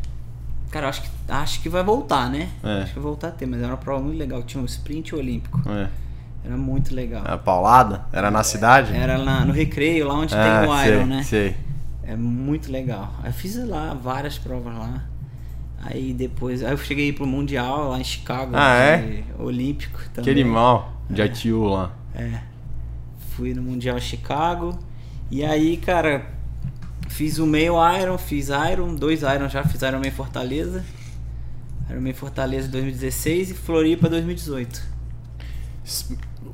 Cara, 0.73 0.89
acho 0.89 1.03
que, 1.03 1.09
acho 1.29 1.61
que 1.63 1.69
vai 1.69 1.85
voltar, 1.85 2.29
né? 2.31 2.49
É. 2.65 2.83
Acho 2.83 2.89
que 2.95 2.99
vai 2.99 3.03
voltar 3.05 3.29
a 3.29 3.31
ter, 3.31 3.47
mas 3.47 3.61
era 3.61 3.69
uma 3.69 3.77
prova 3.77 4.03
muito 4.03 4.19
legal. 4.19 4.43
Tinha 4.43 4.61
um 4.61 4.67
sprint 4.67 5.15
olímpico. 5.15 5.61
É. 5.69 5.89
Era 6.45 6.57
muito 6.57 6.93
legal. 6.95 7.23
A 7.25 7.39
paulada? 7.39 8.07
Era 8.13 8.31
na 8.31 8.43
cidade? 8.43 8.93
Era 8.97 9.17
lá 9.19 9.45
no 9.45 9.53
recreio, 9.53 10.09
lá 10.09 10.15
onde 10.15 10.35
Ah, 10.35 10.43
tem 10.63 10.69
o 10.71 10.85
Iron, 10.85 10.97
sei, 10.99 11.05
né? 11.07 11.23
Sei. 11.23 11.57
É 12.03 12.17
muito 12.17 12.73
legal. 12.73 13.13
Aí 13.23 13.29
eu 13.29 13.33
fiz 13.35 13.57
lá 13.69 13.95
várias 13.95 14.39
provas 14.39 14.75
lá. 14.77 15.05
Aí 15.85 16.13
depois. 16.15 16.63
Aí 16.65 16.73
eu 16.73 16.79
cheguei 16.79 17.13
pro 17.13 17.27
Mundial 17.27 17.91
lá 17.91 18.01
em 18.01 18.05
Chicago. 18.05 18.53
Ah, 18.55 18.75
é? 18.75 19.23
Olímpico 19.39 19.99
Que 19.99 20.09
também. 20.09 20.33
animal. 20.33 20.93
De 21.09 21.23
ITU 21.23 21.65
lá. 21.69 21.93
É. 22.15 22.41
Fui 23.37 23.53
no 23.55 23.63
Mundial 23.63 24.01
Chicago. 24.01 24.79
E 25.31 25.45
aí, 25.45 25.77
cara, 25.77 26.27
fiz 27.13 27.39
o 27.39 27.47
meio 27.47 27.75
Iron, 28.01 28.19
fiz 28.19 28.49
Iron, 28.49 28.95
dois 28.95 29.23
Iron 29.23 29.49
já, 29.49 29.63
fiz 29.65 29.81
Iron 29.83 29.99
Man 30.01 30.11
Fortaleza. 30.11 30.85
Iron 31.91 32.01
Man 32.01 32.15
Fortaleza 32.15 32.69
2016 32.69 33.51
e 33.51 33.55
Floripa 33.55 34.09
2018. 34.09 34.83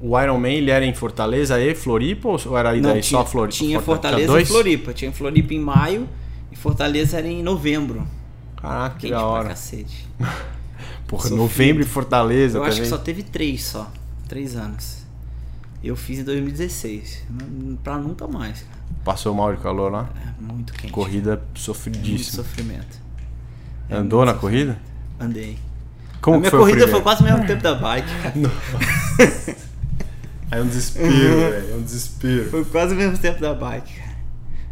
O 0.00 0.18
Iron 0.20 0.38
Man 0.38 0.48
ele 0.50 0.70
era 0.70 0.84
em 0.84 0.94
Fortaleza 0.94 1.60
e 1.60 1.74
Floripa 1.74 2.28
ou 2.28 2.58
era 2.58 2.70
aí 2.70 2.80
daí 2.80 3.00
tinha, 3.00 3.20
só 3.20 3.24
Floripa? 3.26 3.56
tinha 3.56 3.80
Forta- 3.80 4.08
Fortaleza 4.08 4.40
e 4.40 4.44
Floripa. 4.46 4.92
Tinha 4.92 5.12
Floripa 5.12 5.54
em 5.54 5.60
maio 5.60 6.08
e 6.52 6.56
Fortaleza 6.56 7.18
era 7.18 7.26
em 7.28 7.42
novembro. 7.42 8.06
Caraca, 8.56 8.94
que 8.96 9.00
Quente 9.02 9.12
da 9.12 9.18
pra 9.18 9.26
hora. 9.26 9.48
cacete. 9.50 10.08
Porra, 11.06 11.22
Sofrido. 11.22 11.36
novembro 11.42 11.82
em 11.82 11.86
Fortaleza 11.86 12.58
Eu 12.58 12.62
também. 12.62 12.72
acho 12.72 12.82
que 12.82 12.88
só 12.88 12.98
teve 12.98 13.22
três 13.22 13.64
só. 13.64 13.90
Três 14.28 14.56
anos. 14.56 14.98
Eu 15.82 15.96
fiz 15.96 16.18
em 16.18 16.24
2016. 16.24 17.24
Não- 17.30 17.76
Pra 17.76 17.96
nunca 17.98 18.26
mais. 18.26 18.60
cara. 18.62 18.77
Passou 19.04 19.34
mal 19.34 19.54
de 19.54 19.60
calor 19.62 19.90
lá? 19.90 20.08
É 20.38 20.52
muito 20.52 20.72
quente. 20.72 20.92
Corrida 20.92 21.32
É 21.32 21.36
muito 21.36 21.58
sofridíssima. 21.60 22.42
sofrimento. 22.44 22.98
É 23.88 23.96
Andou 23.96 24.20
muito 24.20 24.34
na 24.34 24.38
corrida? 24.40 24.78
Andei. 25.18 25.58
Como 26.20 26.36
a 26.36 26.40
minha 26.40 26.50
foi 26.50 26.58
corrida 26.60 26.88
foi 26.88 27.00
quase 27.00 27.22
o 27.22 27.24
mesmo 27.24 27.46
tempo 27.46 27.62
da 27.62 27.74
bike, 27.74 28.08
cara. 28.22 28.34
É 30.50 30.62
um 30.62 30.66
desespero, 30.66 31.10
velho. 31.50 31.72
É 31.72 31.76
um 31.76 31.82
desespero. 31.82 32.50
Foi 32.50 32.64
quase 32.64 32.94
o 32.94 32.96
mesmo 32.96 33.18
tempo 33.18 33.38
da 33.40 33.52
bike, 33.54 33.92
cara. 33.98 34.16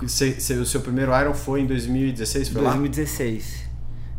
Você- 0.01 0.33
você- 0.41 0.55
o 0.55 0.65
seu 0.67 0.81
primeiro 0.81 1.13
Iron 1.21 1.35
foi 1.35 1.61
em 1.61 1.67
2016, 1.67 2.49
foi 2.49 2.63
lá? 2.63 2.71
2016. 2.71 3.65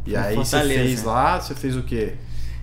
E 0.05 0.15
aí 0.15 0.35
você 0.35 0.61
fez 0.61 1.03
lá, 1.03 1.39
você 1.41 1.55
fez 1.55 1.75
o 1.75 1.81
quê? 1.83 2.13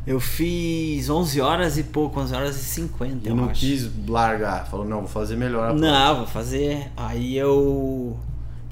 Eu 0.06 0.20
fiz 0.20 1.08
11 1.08 1.40
horas 1.40 1.78
e 1.78 1.82
pouco, 1.84 2.20
11 2.20 2.34
horas 2.34 2.56
e 2.56 2.64
50, 2.64 3.26
E 3.26 3.30
eu 3.30 3.34
não 3.36 3.48
acho. 3.48 3.60
quis 3.60 3.90
largar. 4.06 4.66
Falou, 4.66 4.86
não, 4.86 4.98
vou 5.00 5.08
fazer 5.08 5.34
melhor. 5.36 5.72
Não, 5.74 6.16
vou 6.18 6.26
fazer. 6.26 6.90
Aí 6.96 7.36
eu 7.36 8.18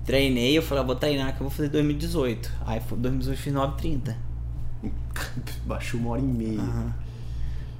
treinei, 0.04 0.58
eu 0.58 0.62
falei, 0.62 0.82
ah, 0.84 0.86
vou 0.86 0.94
treinar 0.96 1.28
que 1.34 1.40
eu 1.42 1.48
vou 1.48 1.50
fazer 1.50 1.68
2018. 1.70 2.50
Aí 2.66 2.80
foi 2.80 2.98
2018 2.98 3.38
eu 3.38 3.42
fiz 3.42 3.52
9,30. 3.54 4.14
Baixou 5.64 6.00
uma 6.00 6.10
hora 6.10 6.20
e 6.20 6.24
meia. 6.24 6.60
Aham. 6.60 6.92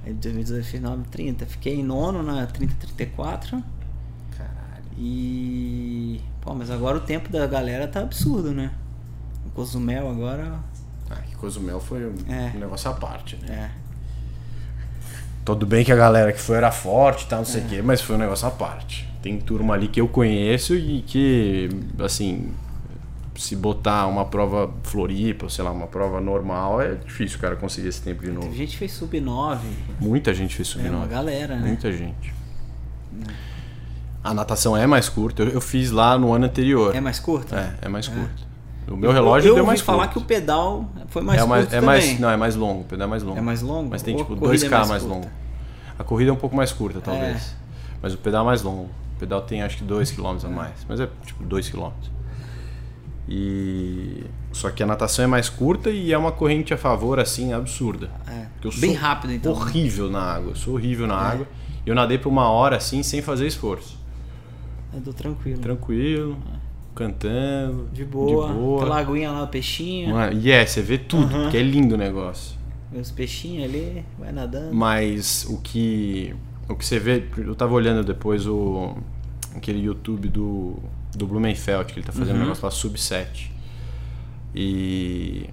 Aí 0.05 0.13
2018 0.13 0.59
eu 0.59 0.65
fiz 0.71 0.81
9,30. 0.81 1.45
Fiquei 1.45 1.75
em 1.79 1.83
nono 1.83 2.23
na 2.23 2.47
30,34. 2.47 3.61
Caralho. 4.35 4.83
E. 4.97 6.21
Pô, 6.41 6.55
mas 6.55 6.71
agora 6.71 6.97
o 6.97 7.01
tempo 7.01 7.31
da 7.31 7.45
galera 7.45 7.87
tá 7.87 8.01
absurdo, 8.01 8.51
né? 8.51 8.71
O 9.45 9.49
Cozumel 9.51 10.09
agora. 10.09 10.55
Ah, 11.09 11.15
que 11.15 11.35
Cozumel 11.35 11.79
foi 11.79 12.05
um, 12.05 12.15
É. 12.29 12.51
um 12.55 12.59
negócio 12.59 12.89
à 12.89 12.93
parte, 12.93 13.35
né? 13.37 13.69
É. 13.79 13.83
Tudo 15.45 15.65
bem 15.65 15.83
que 15.83 15.91
a 15.91 15.95
galera 15.95 16.31
que 16.31 16.39
foi 16.39 16.55
era 16.57 16.71
forte 16.71 17.25
e 17.25 17.27
tal, 17.27 17.39
não 17.41 17.47
É. 17.47 17.49
sei 17.51 17.61
o 17.61 17.65
quê, 17.65 17.81
mas 17.81 18.01
foi 18.01 18.15
um 18.15 18.19
negócio 18.19 18.47
à 18.47 18.51
parte. 18.51 19.07
Tem 19.21 19.37
turma 19.39 19.73
ali 19.73 19.87
que 19.87 19.99
eu 19.99 20.07
conheço 20.07 20.73
e 20.75 21.01
que, 21.01 21.69
assim, 21.99 22.51
se 23.35 23.55
botar 23.55 24.07
uma 24.07 24.25
prova 24.25 24.71
Floripa, 24.83 25.45
ou 25.45 25.49
sei 25.49 25.63
lá, 25.65 25.71
uma 25.71 25.87
prova 25.87 26.21
normal, 26.21 26.81
é 26.81 26.95
difícil 26.95 27.37
o 27.37 27.41
cara 27.41 27.55
conseguir 27.55 27.89
esse 27.89 28.01
tempo 28.01 28.23
de 28.23 28.29
A 28.29 28.33
novo. 28.33 28.53
gente 28.53 28.77
fez 28.77 28.91
sub 28.93 29.19
9. 29.19 29.67
Muita 29.99 30.33
gente 30.33 30.55
fez 30.55 30.67
É 30.69 30.71
subir 30.71 30.89
uma 30.89 31.07
galera, 31.07 31.55
né? 31.57 31.67
Muita 31.67 31.91
gente. 31.91 32.33
A 34.23 34.33
natação 34.33 34.75
é 34.77 34.87
mais 34.87 35.09
curta. 35.09 35.43
Eu, 35.43 35.49
eu 35.49 35.61
fiz 35.61 35.91
lá 35.91 36.17
no 36.17 36.31
ano 36.33 36.45
anterior. 36.45 36.95
É 36.95 37.01
mais 37.01 37.19
curta? 37.19 37.77
É, 37.81 37.85
é 37.85 37.89
mais 37.89 38.07
curta. 38.07 38.52
O 38.87 38.97
meu 38.97 39.11
relógio 39.11 39.49
eu 39.49 39.53
deu 39.55 39.63
ouvi 39.63 39.67
mais 39.67 39.81
falar 39.81 40.07
curto. 40.07 40.19
que 40.19 40.23
o 40.25 40.27
pedal 40.27 40.89
foi 41.07 41.21
mais 41.21 41.41
é 41.41 41.45
mais, 41.45 41.61
curto 41.63 41.73
é 41.75 41.79
também. 41.79 41.87
mais, 42.07 42.19
não, 42.19 42.29
é 42.29 42.37
mais 42.37 42.55
longo, 42.55 42.81
o 42.81 42.83
pedal 42.85 43.07
é 43.07 43.09
mais 43.09 43.23
longo. 43.23 43.37
É 43.37 43.41
mais 43.41 43.61
longo? 43.61 43.89
Mas 43.89 44.01
tem 44.01 44.13
Ou 44.15 44.21
tipo 44.23 44.35
corrida 44.35 44.65
2K 44.65 44.67
é 44.67 44.69
mais, 44.77 44.89
mais 44.89 45.03
longo. 45.03 45.27
A 45.97 46.03
corrida 46.03 46.29
é 46.31 46.33
um 46.33 46.37
pouco 46.37 46.55
mais 46.55 46.71
curta, 46.71 46.99
talvez. 47.01 47.35
É. 47.37 47.63
Mas 48.01 48.13
o 48.13 48.17
pedal 48.17 48.43
é 48.43 48.45
mais 48.47 48.61
longo. 48.61 48.89
O 49.15 49.19
pedal 49.19 49.41
tem 49.41 49.61
acho 49.63 49.77
que 49.77 49.83
2 49.83 50.11
km 50.11 50.37
a 50.43 50.49
mais. 50.49 50.73
Mas 50.89 50.99
é 50.99 51.07
tipo 51.25 51.43
2 51.43 51.69
km. 51.69 51.91
E. 53.27 54.23
Só 54.51 54.69
que 54.69 54.83
a 54.83 54.85
natação 54.85 55.23
é 55.25 55.27
mais 55.27 55.49
curta 55.49 55.89
e 55.89 56.11
é 56.13 56.17
uma 56.17 56.31
corrente 56.31 56.73
a 56.73 56.77
favor, 56.77 57.19
assim, 57.19 57.53
absurda. 57.53 58.09
É. 58.27 58.45
Eu 58.63 58.71
Bem 58.77 58.93
rápido, 58.93 59.33
então. 59.33 59.51
Horrível 59.53 60.09
na 60.09 60.21
água. 60.21 60.51
Eu 60.51 60.55
sou 60.55 60.75
horrível 60.75 61.07
na 61.07 61.15
É. 61.15 61.31
água. 61.31 61.47
E 61.85 61.89
eu 61.89 61.95
nadei 61.95 62.17
por 62.17 62.29
uma 62.29 62.49
hora 62.49 62.77
assim, 62.77 63.01
sem 63.01 63.21
fazer 63.21 63.47
esforço. 63.47 63.97
Eu 64.93 65.01
tô 65.01 65.11
tranquilo. 65.13 65.59
Tranquilo, 65.59 66.37
cantando. 66.93 67.87
De 67.91 68.03
boa. 68.05 68.47
De 68.47 68.53
boa. 68.53 68.81
Aquela 68.81 68.99
aguinha 68.99 69.31
lá, 69.31 69.43
o 69.43 69.47
peixinho. 69.47 70.13
Mano, 70.13 70.39
E 70.39 70.51
é, 70.51 70.65
você 70.65 70.81
vê 70.81 70.97
tudo, 70.97 71.25
Aham. 71.25 71.43
porque 71.43 71.57
é 71.57 71.61
lindo 71.63 71.95
o 71.95 71.97
negócio. 71.97 72.57
Os 72.93 73.09
peixinhos 73.11 73.63
ali, 73.65 74.05
vai 74.19 74.31
nadando. 74.31 74.73
Mas 74.73 75.45
o 75.49 75.57
que 75.61 76.35
o 76.69 76.75
que 76.75 76.85
você 76.85 76.99
vê, 76.99 77.23
eu 77.37 77.55
tava 77.55 77.73
olhando 77.73 78.03
depois 78.03 78.45
o 78.47 78.95
aquele 79.55 79.79
YouTube 79.79 80.27
do 80.29 80.75
do 81.15 81.27
Blumenfeld, 81.27 81.91
que 81.93 81.99
ele 81.99 82.05
tá 82.05 82.11
fazendo 82.11 82.35
um 82.35 82.37
Uhum. 82.39 82.43
negócio 82.45 82.65
lá 82.65 82.71
sub 82.71 82.99
7. 82.99 83.51
E 84.55 85.49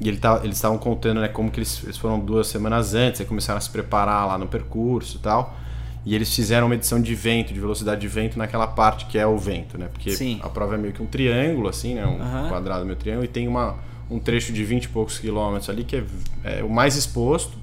e 0.00 0.08
ele 0.08 0.16
tá, 0.16 0.40
eles 0.42 0.56
estavam 0.56 0.78
contando, 0.78 1.20
né, 1.20 1.28
como 1.28 1.48
que 1.50 1.60
eles, 1.60 1.84
eles 1.84 1.96
foram 1.96 2.18
duas 2.18 2.48
semanas 2.48 2.92
antes, 2.92 3.20
aí 3.20 3.26
começaram 3.26 3.58
a 3.58 3.60
se 3.60 3.70
preparar 3.70 4.26
lá 4.26 4.36
no 4.36 4.48
percurso 4.48 5.16
e 5.18 5.20
tal. 5.20 5.56
E 6.04 6.14
eles 6.14 6.34
fizeram 6.34 6.66
uma 6.66 6.70
medição 6.70 7.00
de 7.00 7.14
vento, 7.14 7.54
de 7.54 7.60
velocidade 7.60 8.00
de 8.00 8.08
vento 8.08 8.36
naquela 8.36 8.66
parte 8.66 9.06
que 9.06 9.16
é 9.16 9.26
o 9.26 9.38
vento, 9.38 9.78
né? 9.78 9.88
Porque 9.92 10.10
Sim. 10.10 10.40
a 10.42 10.48
prova 10.48 10.74
é 10.74 10.78
meio 10.78 10.92
que 10.92 11.02
um 11.02 11.06
triângulo, 11.06 11.68
assim, 11.68 11.94
né? 11.94 12.04
Um 12.04 12.20
Aham. 12.20 12.48
quadrado 12.48 12.84
meio 12.84 12.96
triângulo, 12.96 13.24
e 13.24 13.28
tem 13.28 13.46
uma, 13.46 13.76
um 14.10 14.18
trecho 14.18 14.52
de 14.52 14.64
20 14.64 14.84
e 14.84 14.88
poucos 14.88 15.18
quilômetros 15.18 15.70
ali 15.70 15.84
que 15.84 15.96
é, 15.96 16.04
é 16.44 16.64
o 16.64 16.68
mais 16.68 16.96
exposto 16.96 17.56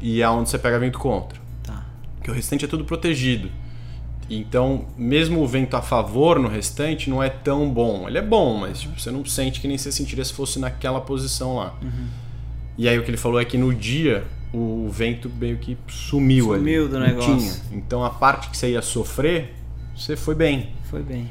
e 0.00 0.20
é 0.22 0.28
onde 0.28 0.50
você 0.50 0.58
pega 0.58 0.78
vento 0.78 0.98
contra. 0.98 1.38
Tá. 1.62 1.86
Porque 2.16 2.30
o 2.30 2.34
restante 2.34 2.64
é 2.64 2.68
tudo 2.68 2.84
protegido. 2.84 3.48
Então, 4.28 4.86
mesmo 4.98 5.40
o 5.40 5.46
vento 5.46 5.76
a 5.76 5.82
favor 5.82 6.40
no 6.40 6.48
restante 6.48 7.08
não 7.08 7.22
é 7.22 7.28
tão 7.28 7.70
bom. 7.70 8.08
Ele 8.08 8.18
é 8.18 8.22
bom, 8.22 8.58
mas 8.58 8.80
tipo, 8.80 8.98
você 8.98 9.10
não 9.10 9.24
sente 9.24 9.60
que 9.60 9.68
nem 9.68 9.78
você 9.78 9.92
sentiria 9.92 10.24
se 10.24 10.32
fosse 10.32 10.58
naquela 10.58 11.00
posição 11.00 11.56
lá. 11.56 11.74
Uhum. 11.80 12.06
E 12.76 12.88
aí 12.88 12.98
o 12.98 13.04
que 13.04 13.10
ele 13.10 13.16
falou 13.16 13.40
é 13.40 13.44
que 13.44 13.56
no 13.56 13.72
dia 13.72 14.24
o 14.52 14.88
vento 14.90 15.28
meio 15.28 15.58
que 15.58 15.76
sumiu, 15.88 16.52
ali. 16.52 16.60
Sumiu 16.60 16.88
do 16.88 16.98
negócio. 17.00 17.36
tinha. 17.36 17.52
Então 17.72 18.04
a 18.04 18.10
parte 18.10 18.48
que 18.50 18.56
você 18.56 18.70
ia 18.70 18.82
sofrer, 18.82 19.54
você 19.94 20.16
foi 20.16 20.34
bem. 20.34 20.70
Foi 20.84 21.02
bem. 21.02 21.28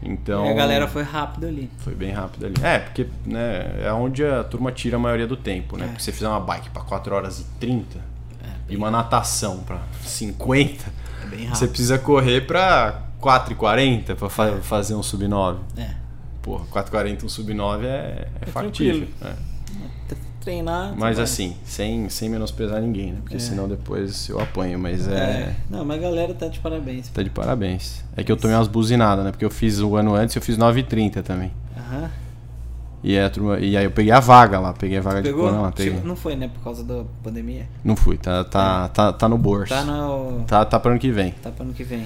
Então 0.00 0.46
E 0.46 0.50
a 0.50 0.54
galera 0.54 0.86
foi 0.86 1.02
rápido 1.02 1.46
ali. 1.46 1.68
foi 1.78 1.94
bem 1.94 2.12
rápido 2.12 2.46
ali. 2.46 2.54
É, 2.62 2.78
porque 2.78 3.06
né, 3.26 3.80
é 3.84 3.92
onde 3.92 4.24
a 4.24 4.44
turma 4.44 4.70
tira 4.70 4.96
a 4.96 4.98
maioria 5.00 5.26
do 5.26 5.36
tempo, 5.36 5.76
né? 5.76 5.84
É. 5.84 5.88
Porque 5.88 6.00
se 6.00 6.06
você 6.06 6.12
fizer 6.12 6.28
uma 6.28 6.40
bike 6.40 6.70
para 6.70 6.82
4 6.82 7.14
horas 7.14 7.40
e 7.40 7.44
30 7.58 7.98
É, 7.98 8.46
e 8.68 8.76
uma 8.76 8.90
natação 8.92 9.58
para 9.58 9.80
50, 10.04 10.84
é 11.24 11.26
bem 11.26 11.38
você 11.40 11.46
rápido. 11.46 11.68
precisa 11.70 11.98
correr 11.98 12.42
para 12.46 13.02
4,40 13.20 14.14
pra 14.14 14.28
fa 14.30 14.58
fazer 14.62 14.94
um 14.94 15.02
sub-9. 15.02 15.56
É. 15.76 15.90
Porra, 16.42 16.64
4,40 16.66 17.24
um 17.24 17.28
sub-9 17.28 17.82
é, 17.82 17.86
é, 17.86 18.28
É 18.42 18.46
factível. 18.46 19.06
tranquilo. 19.08 19.34
é. 19.44 19.47
Treinar. 20.48 20.94
Mas 20.96 21.16
vai. 21.16 21.24
assim, 21.24 21.54
sem, 21.62 22.08
sem 22.08 22.30
menosprezar 22.30 22.80
ninguém, 22.80 23.12
né? 23.12 23.18
Porque 23.22 23.36
É. 23.36 23.38
senão 23.38 23.68
depois 23.68 24.30
eu 24.30 24.40
apanho. 24.40 24.78
Mas 24.78 25.06
é, 25.06 25.12
É. 25.12 25.54
Não, 25.68 25.84
mas 25.84 25.98
a 25.98 26.00
galera 26.00 26.32
tá 26.32 26.48
de 26.48 26.58
parabéns. 26.58 27.08
Tá 27.08 27.22
de 27.22 27.28
parabéns. 27.28 28.02
É 28.16 28.24
que 28.24 28.32
eu 28.32 28.36
tomei 28.36 28.56
umas 28.56 28.66
buzinadas, 28.66 29.26
né? 29.26 29.30
Porque 29.30 29.44
eu 29.44 29.50
fiz 29.50 29.78
o 29.78 29.94
ano 29.94 30.14
antes 30.14 30.34
eu 30.34 30.40
fiz 30.40 30.56
9,30 30.56 31.22
também. 31.22 31.52
Aham. 31.76 32.10
E, 33.04 33.16
a 33.18 33.28
turma, 33.30 33.58
e 33.60 33.76
aí 33.76 33.84
eu 33.84 33.90
peguei 33.90 34.10
a 34.10 34.18
vaga 34.20 34.58
lá, 34.58 34.72
peguei 34.72 34.98
a 34.98 35.00
vaga 35.02 35.22
de? 35.22 35.32
Conan 35.32 35.60
lá, 35.60 35.70
peguei. 35.70 35.92
Tipo, 35.92 36.06
não 36.08 36.16
foi, 36.16 36.34
né? 36.34 36.48
Por 36.52 36.64
causa 36.64 36.82
da 36.82 37.04
pandemia. 37.22 37.68
Não 37.84 37.94
fui, 37.94 38.16
tá, 38.16 38.42
tá, 38.42 38.88
tá, 38.88 39.12
tá 39.12 39.28
no 39.28 39.36
bolso. 39.38 39.68
Tá 39.68 39.84
no. 39.84 40.42
Tá, 40.46 40.64
tá 40.64 40.80
pro 40.80 40.90
ano 40.92 40.98
que 40.98 41.10
vem. 41.12 41.30
Tá 41.42 41.50
pro 41.50 41.62
ano 41.62 41.74
que 41.74 41.84
vem. 41.84 42.04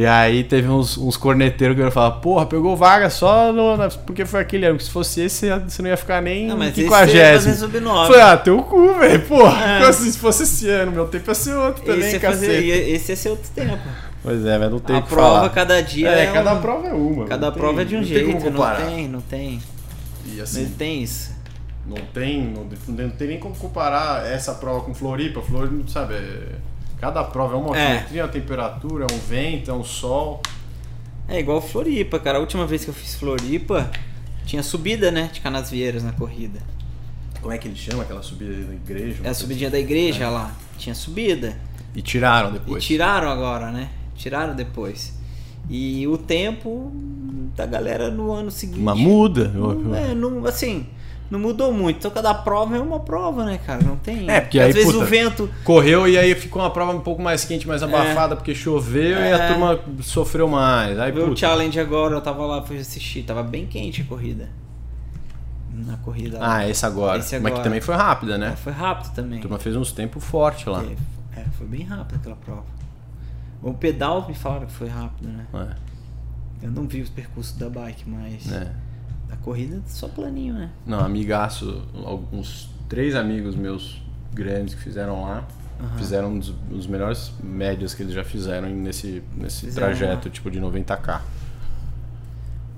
E 0.00 0.06
aí 0.06 0.44
teve 0.44 0.66
uns, 0.66 0.96
uns 0.96 1.14
corneteiros 1.18 1.76
que 1.76 1.82
eu 1.82 1.90
falar, 1.90 2.12
porra, 2.12 2.46
pegou 2.46 2.74
vaga 2.74 3.10
só 3.10 3.52
no, 3.52 3.76
na- 3.76 3.88
porque 3.90 4.24
foi 4.24 4.40
aquele 4.40 4.64
ano. 4.64 4.78
que 4.78 4.84
Se 4.84 4.90
fosse 4.90 5.20
esse, 5.20 5.48
você 5.68 5.82
não 5.82 5.90
ia 5.90 5.96
ficar 5.96 6.22
nem 6.22 6.46
Não, 6.46 6.56
mas 6.56 6.68
em 6.68 6.80
esse 6.82 6.88
você 6.88 7.16
ia 7.16 7.32
fazer 7.34 7.52
50. 7.54 7.56
sub-9. 7.58 8.06
Falei, 8.06 8.20
ah, 8.22 8.36
teu 8.38 8.62
cu, 8.62 8.94
velho, 8.98 9.20
porra. 9.26 9.62
É. 9.62 9.82
Assim, 9.86 10.10
se 10.10 10.18
fosse 10.18 10.44
esse 10.44 10.66
ano, 10.70 10.90
meu 10.92 11.06
tempo 11.06 11.30
ia 11.30 11.34
ser 11.34 11.54
outro 11.54 11.82
também, 11.84 12.00
esse, 12.08 12.18
cacete. 12.18 12.46
fazer, 12.46 12.88
esse 12.90 13.12
ia 13.12 13.16
ser 13.16 13.28
outro 13.28 13.50
tempo. 13.54 13.78
Pois 14.22 14.46
é, 14.46 14.58
mas 14.58 14.70
não 14.70 14.78
tem 14.78 14.96
A 14.96 15.02
prova, 15.02 15.34
falar. 15.36 15.50
cada 15.50 15.82
dia 15.82 16.08
É, 16.08 16.24
é. 16.24 16.32
cada 16.32 16.54
um- 16.54 16.60
prova 16.62 16.88
é 16.88 16.92
uma. 16.94 17.26
Cada 17.26 17.46
não 17.48 17.52
tem- 17.52 17.62
prova 17.62 17.82
é 17.82 17.84
de 17.84 17.94
um 17.94 17.98
não 17.98 18.04
jeito. 18.06 18.24
Tem 18.42 18.50
não 18.50 18.76
tem, 18.76 19.08
não 19.08 19.20
tem. 19.20 19.60
E 20.24 20.36
Não 20.36 20.44
assim, 20.44 20.66
tem 20.78 21.02
isso. 21.02 21.30
não 21.86 21.96
tem, 22.14 22.42
não, 22.54 22.66
não 23.04 23.10
tem 23.10 23.28
nem 23.28 23.38
como 23.38 23.54
comparar 23.54 24.26
essa 24.26 24.54
prova 24.54 24.80
com 24.80 24.94
Floripa. 24.94 25.42
Floripa, 25.42 25.84
sabe, 25.88 26.14
é- 26.14 26.69
cada 27.00 27.24
prova 27.24 27.54
é 27.54 27.58
uma 27.58 27.76
É. 27.76 27.92
altimetria, 27.92 28.22
uma 28.24 28.28
temperatura, 28.32 29.06
é 29.10 29.14
um 29.14 29.18
vento, 29.18 29.70
é 29.70 29.74
um 29.74 29.84
sol. 29.84 30.40
É 31.28 31.38
igual 31.38 31.60
Floripa, 31.62 32.18
cara. 32.18 32.38
A 32.38 32.40
última 32.40 32.66
vez 32.66 32.84
que 32.84 32.90
eu 32.90 32.94
fiz 32.94 33.14
Floripa, 33.14 33.90
tinha 34.44 34.62
subida, 34.62 35.10
né? 35.10 35.30
De 35.32 35.40
Canasvieiras 35.40 36.02
na 36.02 36.12
corrida. 36.12 36.60
Como 37.40 37.52
é 37.52 37.58
que 37.58 37.68
ele 37.68 37.76
chama 37.76 38.02
aquela 38.02 38.22
subida 38.22 38.52
da 38.64 38.74
igreja? 38.74 39.20
É 39.24 39.28
a 39.30 39.34
subidinha 39.34 39.70
da 39.70 39.78
igreja 39.78 40.28
lá. 40.28 40.52
Tinha 40.76 40.94
subida. 40.94 41.56
E 41.94 42.02
tiraram 42.02 42.50
E 42.50 42.52
depois. 42.54 42.84
tiraram 42.84 43.28
agora, 43.30 43.70
né? 43.70 43.88
Tiraram 44.14 44.54
depois. 44.54 45.18
E 45.68 46.06
o 46.06 46.18
tempo 46.18 46.92
da 47.56 47.64
galera 47.64 48.10
no 48.10 48.32
ano 48.32 48.50
seguinte. 48.50 48.80
Mas 48.80 48.98
muda. 48.98 49.48
Não, 49.48 49.94
é, 49.94 50.14
não, 50.14 50.44
assim, 50.46 50.86
não 51.30 51.38
mudou 51.38 51.72
muito. 51.72 51.98
Então 51.98 52.10
cada 52.10 52.34
prova 52.34 52.76
é 52.76 52.80
uma 52.80 53.00
prova, 53.00 53.44
né, 53.44 53.58
cara? 53.64 53.82
Não 53.82 53.96
tem. 53.96 54.28
É, 54.30 54.40
porque 54.40 54.58
Às 54.58 54.66
aí, 54.66 54.72
vezes 54.72 54.92
puta, 54.92 55.04
o 55.04 55.06
vento. 55.06 55.50
Correu 55.64 56.08
e 56.08 56.18
aí 56.18 56.34
ficou 56.34 56.60
uma 56.60 56.70
prova 56.70 56.92
um 56.92 57.00
pouco 57.00 57.22
mais 57.22 57.44
quente, 57.44 57.66
mais 57.68 57.82
abafada, 57.82 58.34
porque 58.36 58.54
choveu 58.54 59.18
e 59.18 59.32
a 59.32 59.36
É. 59.44 59.48
turma 59.48 59.78
sofreu 60.02 60.48
mais. 60.48 60.98
Aí, 60.98 61.12
Viu 61.12 61.28
o 61.30 61.36
challenge 61.36 61.78
agora, 61.78 62.14
eu 62.14 62.20
tava 62.20 62.44
lá, 62.44 62.62
fui 62.62 62.78
assistir, 62.78 63.22
tava 63.22 63.42
bem 63.42 63.66
quente 63.66 64.02
a 64.02 64.04
corrida. 64.04 64.48
Na 65.72 65.96
corrida 65.98 66.38
lá. 66.38 66.56
Ah, 66.56 66.68
esse 66.68 66.84
agora. 66.84 67.18
Esse 67.18 67.34
Mas 67.36 67.42
que 67.44 67.48
agora. 67.48 67.62
também 67.64 67.80
foi 67.80 67.94
rápida, 67.94 68.36
né? 68.36 68.56
Foi 68.56 68.72
rápido 68.72 69.12
também. 69.14 69.38
A 69.38 69.42
turma 69.42 69.58
fez 69.58 69.76
uns 69.76 69.92
tempos 69.92 70.22
fortes 70.24 70.66
lá. 70.66 70.84
É, 71.36 71.44
foi 71.56 71.66
bem 71.66 71.84
rápido 71.84 72.16
aquela 72.16 72.36
prova. 72.36 72.64
O 73.62 73.72
pedal 73.72 74.26
me 74.26 74.34
falaram 74.34 74.66
que 74.66 74.72
foi 74.72 74.88
rápido, 74.88 75.28
né? 75.28 75.46
É, 76.62 76.66
Eu 76.66 76.70
não 76.72 76.86
vi 76.88 77.00
os 77.00 77.08
percursos 77.08 77.56
da 77.56 77.70
bike, 77.70 78.04
mas 78.08 78.50
é. 78.52 78.72
A 79.32 79.36
corrida 79.36 79.80
só 79.86 80.08
planinho, 80.08 80.54
né? 80.54 80.70
Não, 80.86 81.00
amigaço, 81.00 81.82
alguns 82.04 82.68
três 82.88 83.14
amigos 83.14 83.54
meus 83.54 84.00
grandes 84.32 84.74
que 84.74 84.82
fizeram 84.82 85.22
lá. 85.22 85.44
Aham. 85.80 85.96
Fizeram 85.96 86.28
um 86.28 86.38
dos, 86.38 86.50
um 86.50 86.76
dos 86.76 86.86
melhores 86.86 87.32
médias 87.42 87.94
que 87.94 88.02
eles 88.02 88.12
já 88.12 88.22
fizeram 88.24 88.68
nesse, 88.68 89.22
nesse 89.34 89.66
Fizeram 89.66 89.86
trajeto, 89.88 90.28
lá. 90.28 90.32
tipo 90.34 90.50
de 90.50 90.60
90k. 90.60 91.20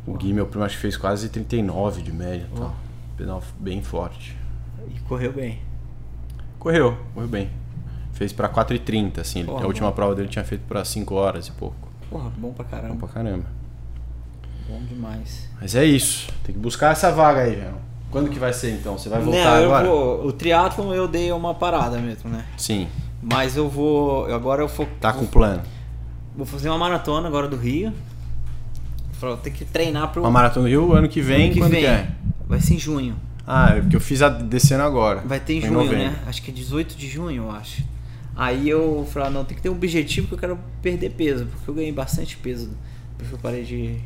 O 0.06 0.14
Gui, 0.14 0.32
meu 0.32 0.46
primo, 0.46 0.64
acho 0.64 0.76
que 0.76 0.82
fez 0.82 0.96
quase 0.96 1.28
39 1.28 2.02
de 2.02 2.12
média. 2.12 2.46
Ó. 2.56 2.60
Tá? 2.66 2.72
Pedal 3.16 3.42
bem 3.58 3.82
forte. 3.82 4.36
E 4.94 4.98
correu 5.00 5.32
bem. 5.32 5.60
Correu, 6.58 6.96
correu 7.14 7.28
bem. 7.28 7.50
Fez 8.12 8.32
pra 8.32 8.48
4h30, 8.48 9.18
assim. 9.20 9.44
Porra, 9.44 9.64
a 9.64 9.66
última 9.66 9.88
bom. 9.88 9.94
prova 9.96 10.14
dele 10.14 10.28
tinha 10.28 10.44
feito 10.44 10.62
pra 10.68 10.84
5 10.84 11.14
horas 11.14 11.48
e 11.48 11.52
pouco. 11.52 11.88
Porra, 12.10 12.30
bom 12.36 12.52
pra 12.52 12.64
Bom 12.64 12.70
caramba. 12.70 12.96
pra 12.96 13.08
caramba. 13.08 13.44
Bom 14.68 14.80
demais. 14.88 15.48
Mas 15.60 15.74
é 15.74 15.84
isso. 15.84 16.28
Tem 16.44 16.54
que 16.54 16.60
buscar 16.60 16.92
essa 16.92 17.10
vaga 17.10 17.42
aí, 17.42 17.54
velho. 17.56 17.74
Quando 18.10 18.28
que 18.30 18.38
vai 18.38 18.52
ser 18.52 18.72
então? 18.72 18.98
Você 18.98 19.08
vai 19.08 19.20
voltar 19.20 19.44
Não, 19.44 19.56
eu 19.62 19.74
agora? 19.74 19.88
vou- 19.88 20.26
o 20.26 20.32
triatlon 20.32 20.92
eu 20.92 21.08
dei 21.08 21.32
uma 21.32 21.54
parada 21.54 21.98
mesmo, 21.98 22.28
né? 22.30 22.44
Sim. 22.58 22.86
Mas 23.22 23.56
eu 23.56 23.68
vou. 23.68 24.28
eu 24.28 24.34
Agora 24.34 24.62
eu 24.62 24.68
vou. 24.68 24.86
Tá 25.00 25.12
com 25.12 25.20
vou, 25.20 25.28
plano. 25.28 25.62
vou 26.36 26.44
fazer 26.44 26.68
uma 26.68 26.78
maratona 26.78 27.26
agora 27.28 27.48
do 27.48 27.56
Rio. 27.56 27.92
Falei, 29.12 29.36
tem 29.38 29.52
que 29.52 29.64
treinar 29.64 30.08
pro. 30.10 30.20
Uma 30.22 30.30
maratona 30.30 30.64
do 30.66 30.68
Rio, 30.68 30.92
ano 30.92 31.08
que 31.08 31.20
vem, 31.20 31.44
ano 31.46 31.54
que 31.54 31.58
quando 31.60 31.70
vem. 31.70 31.80
que 31.80 31.86
é? 31.86 32.08
Vai 32.46 32.60
ser 32.60 32.74
em 32.74 32.78
junho. 32.78 33.16
Ah, 33.46 33.70
é 33.76 33.80
porque 33.80 33.96
eu 33.96 34.00
fiz 34.00 34.20
a 34.22 34.28
desse 34.28 34.74
ano 34.74 34.84
agora. 34.84 35.20
Vai 35.24 35.40
ter 35.40 35.54
em 35.54 35.60
Foi 35.60 35.68
junho, 35.70 35.84
novembro. 35.84 35.98
né? 36.04 36.16
Acho 36.26 36.42
que 36.42 36.50
é 36.50 36.54
18 36.54 36.96
de 36.96 37.08
junho, 37.08 37.44
eu 37.44 37.50
acho. 37.50 37.82
Aí 38.36 38.68
eu 38.68 39.06
falei, 39.12 39.30
não, 39.30 39.44
tem 39.44 39.56
que 39.56 39.62
ter 39.62 39.68
um 39.68 39.72
objetivo 39.72 40.26
que 40.28 40.34
eu 40.34 40.38
quero 40.38 40.58
perder 40.80 41.10
peso, 41.10 41.46
porque 41.46 41.68
eu 41.70 41.74
ganhei 41.74 41.92
bastante 41.92 42.36
peso 42.36 42.70
depois 43.12 43.28
que 43.28 43.34
eu 43.34 43.38
parei 43.38 43.62
de, 43.62 43.98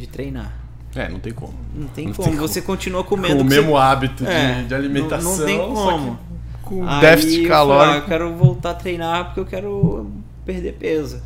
de 0.00 0.06
treinar. 0.08 0.52
É, 0.94 1.08
não 1.08 1.20
tem 1.20 1.32
como. 1.32 1.54
Não 1.74 1.86
tem 1.88 2.06
Não 2.08 2.14
como, 2.14 2.28
tem 2.28 2.36
como. 2.36 2.48
você 2.48 2.60
continua 2.60 3.04
comendo. 3.04 3.36
Com 3.36 3.42
o 3.42 3.44
mesmo 3.44 3.70
você... 3.72 3.76
hábito 3.78 4.24
de, 4.24 4.30
É, 4.30 4.62
de 4.64 4.74
alimentação. 4.74 5.30
Não, 5.32 5.38
não 5.38 5.46
tem 5.46 5.58
como. 5.58 6.18
Com 6.62 6.88
Aí 6.88 7.00
déficit 7.00 7.42
eu 7.44 7.48
falei, 7.48 7.50
ah, 7.50 7.70
eu 7.70 7.78
calórico. 7.78 8.08
quero 8.08 8.34
voltar 8.34 8.70
a 8.70 8.74
treinar 8.74 9.24
porque 9.26 9.40
eu 9.40 9.46
quero 9.46 10.10
perder 10.44 10.72
peso. 10.74 11.22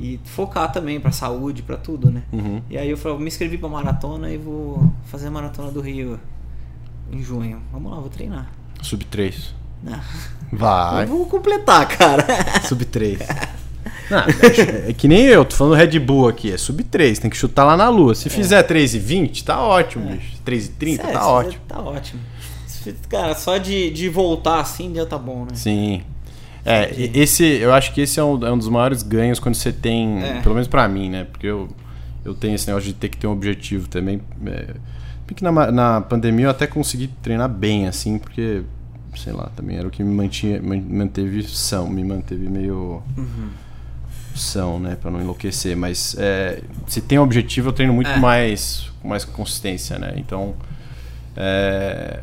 E 0.00 0.18
focar 0.24 0.72
também 0.72 0.98
pra 0.98 1.12
saúde, 1.12 1.62
pra 1.62 1.76
tudo, 1.76 2.10
né? 2.10 2.22
Uhum. 2.32 2.62
E 2.70 2.78
aí 2.78 2.88
eu 2.88 2.96
falei, 2.96 3.18
me 3.18 3.26
inscrevi 3.26 3.58
pra 3.58 3.68
maratona 3.68 4.30
e 4.30 4.38
vou 4.38 4.90
fazer 5.04 5.28
a 5.28 5.30
maratona 5.30 5.70
do 5.70 5.80
Rio 5.82 6.18
em 7.10 7.22
junho. 7.22 7.60
Vamos 7.70 7.92
lá, 7.92 8.00
vou 8.00 8.08
treinar. 8.08 8.50
Sub 8.80 9.04
3. 9.04 9.54
Não. 9.82 10.00
Vai. 10.50 11.04
Eu 11.04 11.08
vou 11.08 11.26
completar, 11.26 11.86
cara. 11.86 12.24
Sub 12.66 12.82
3. 12.84 13.18
Não, 14.16 14.18
é, 14.20 14.90
é 14.90 14.92
que 14.92 15.08
nem 15.08 15.24
eu, 15.24 15.44
tô 15.44 15.56
falando 15.56 15.74
Red 15.74 15.98
Bull 15.98 16.28
aqui, 16.28 16.52
é 16.52 16.58
sub 16.58 16.84
3, 16.84 17.18
tem 17.18 17.30
que 17.30 17.36
chutar 17.36 17.64
lá 17.64 17.76
na 17.76 17.88
lua. 17.88 18.14
Se 18.14 18.28
fizer 18.28 18.62
3,20, 18.66 19.42
tá 19.44 19.60
ótimo, 19.60 20.04
bicho. 20.10 20.36
3,30, 20.46 20.96
Sério, 20.96 20.98
tá 21.12 21.18
isso 21.18 21.28
ótimo. 21.28 21.62
Tá 21.66 21.80
ótimo. 21.80 22.20
Cara, 23.08 23.34
só 23.34 23.58
de, 23.58 23.90
de 23.90 24.08
voltar 24.08 24.60
assim 24.60 24.92
já 24.94 25.06
tá 25.06 25.16
bom, 25.16 25.42
né? 25.44 25.50
Sim. 25.54 26.02
É, 26.64 26.90
esse, 27.14 27.44
eu 27.44 27.72
acho 27.72 27.92
que 27.92 28.00
esse 28.02 28.20
é 28.20 28.24
um, 28.24 28.44
é 28.46 28.52
um 28.52 28.58
dos 28.58 28.68
maiores 28.68 29.02
ganhos 29.02 29.38
quando 29.40 29.54
você 29.54 29.72
tem, 29.72 30.22
É. 30.22 30.40
pelo 30.42 30.54
menos 30.54 30.68
pra 30.68 30.86
mim, 30.88 31.08
né? 31.10 31.24
Porque 31.30 31.46
eu, 31.46 31.68
eu 32.24 32.34
tenho 32.34 32.54
esse 32.54 32.66
negócio 32.68 32.86
de 32.88 32.94
ter 32.94 33.08
que 33.08 33.16
ter 33.16 33.26
um 33.26 33.32
objetivo 33.32 33.88
também. 33.88 34.20
É, 34.46 34.74
que 35.34 35.42
na, 35.42 35.72
na 35.72 36.00
pandemia 36.02 36.46
eu 36.46 36.50
até 36.50 36.66
consegui 36.66 37.08
treinar 37.22 37.48
bem, 37.48 37.86
assim, 37.86 38.18
porque, 38.18 38.62
sei 39.16 39.32
lá, 39.32 39.48
também 39.56 39.76
era 39.78 39.88
o 39.88 39.90
que 39.90 40.02
me 40.04 40.14
mantinha, 40.14 40.60
man- 40.60 40.84
manteve 40.88 41.42
são, 41.44 41.88
me 41.88 42.04
manteve 42.04 42.48
meio 42.48 43.02
Uhum. 43.16 43.48
São, 44.36 44.78
né? 44.80 44.96
Pra 45.00 45.10
não 45.10 45.20
enlouquecer. 45.20 45.76
Mas 45.76 46.14
é, 46.18 46.62
se 46.86 47.00
tem 47.00 47.18
um 47.18 47.22
objetivo, 47.22 47.68
eu 47.68 47.72
treino 47.72 47.92
muito 47.92 48.10
É. 48.10 48.16
mais 48.16 48.90
com 49.00 49.08
mais 49.08 49.24
consistência, 49.24 49.98
né? 49.98 50.14
Então, 50.16 50.54
é, 51.36 52.20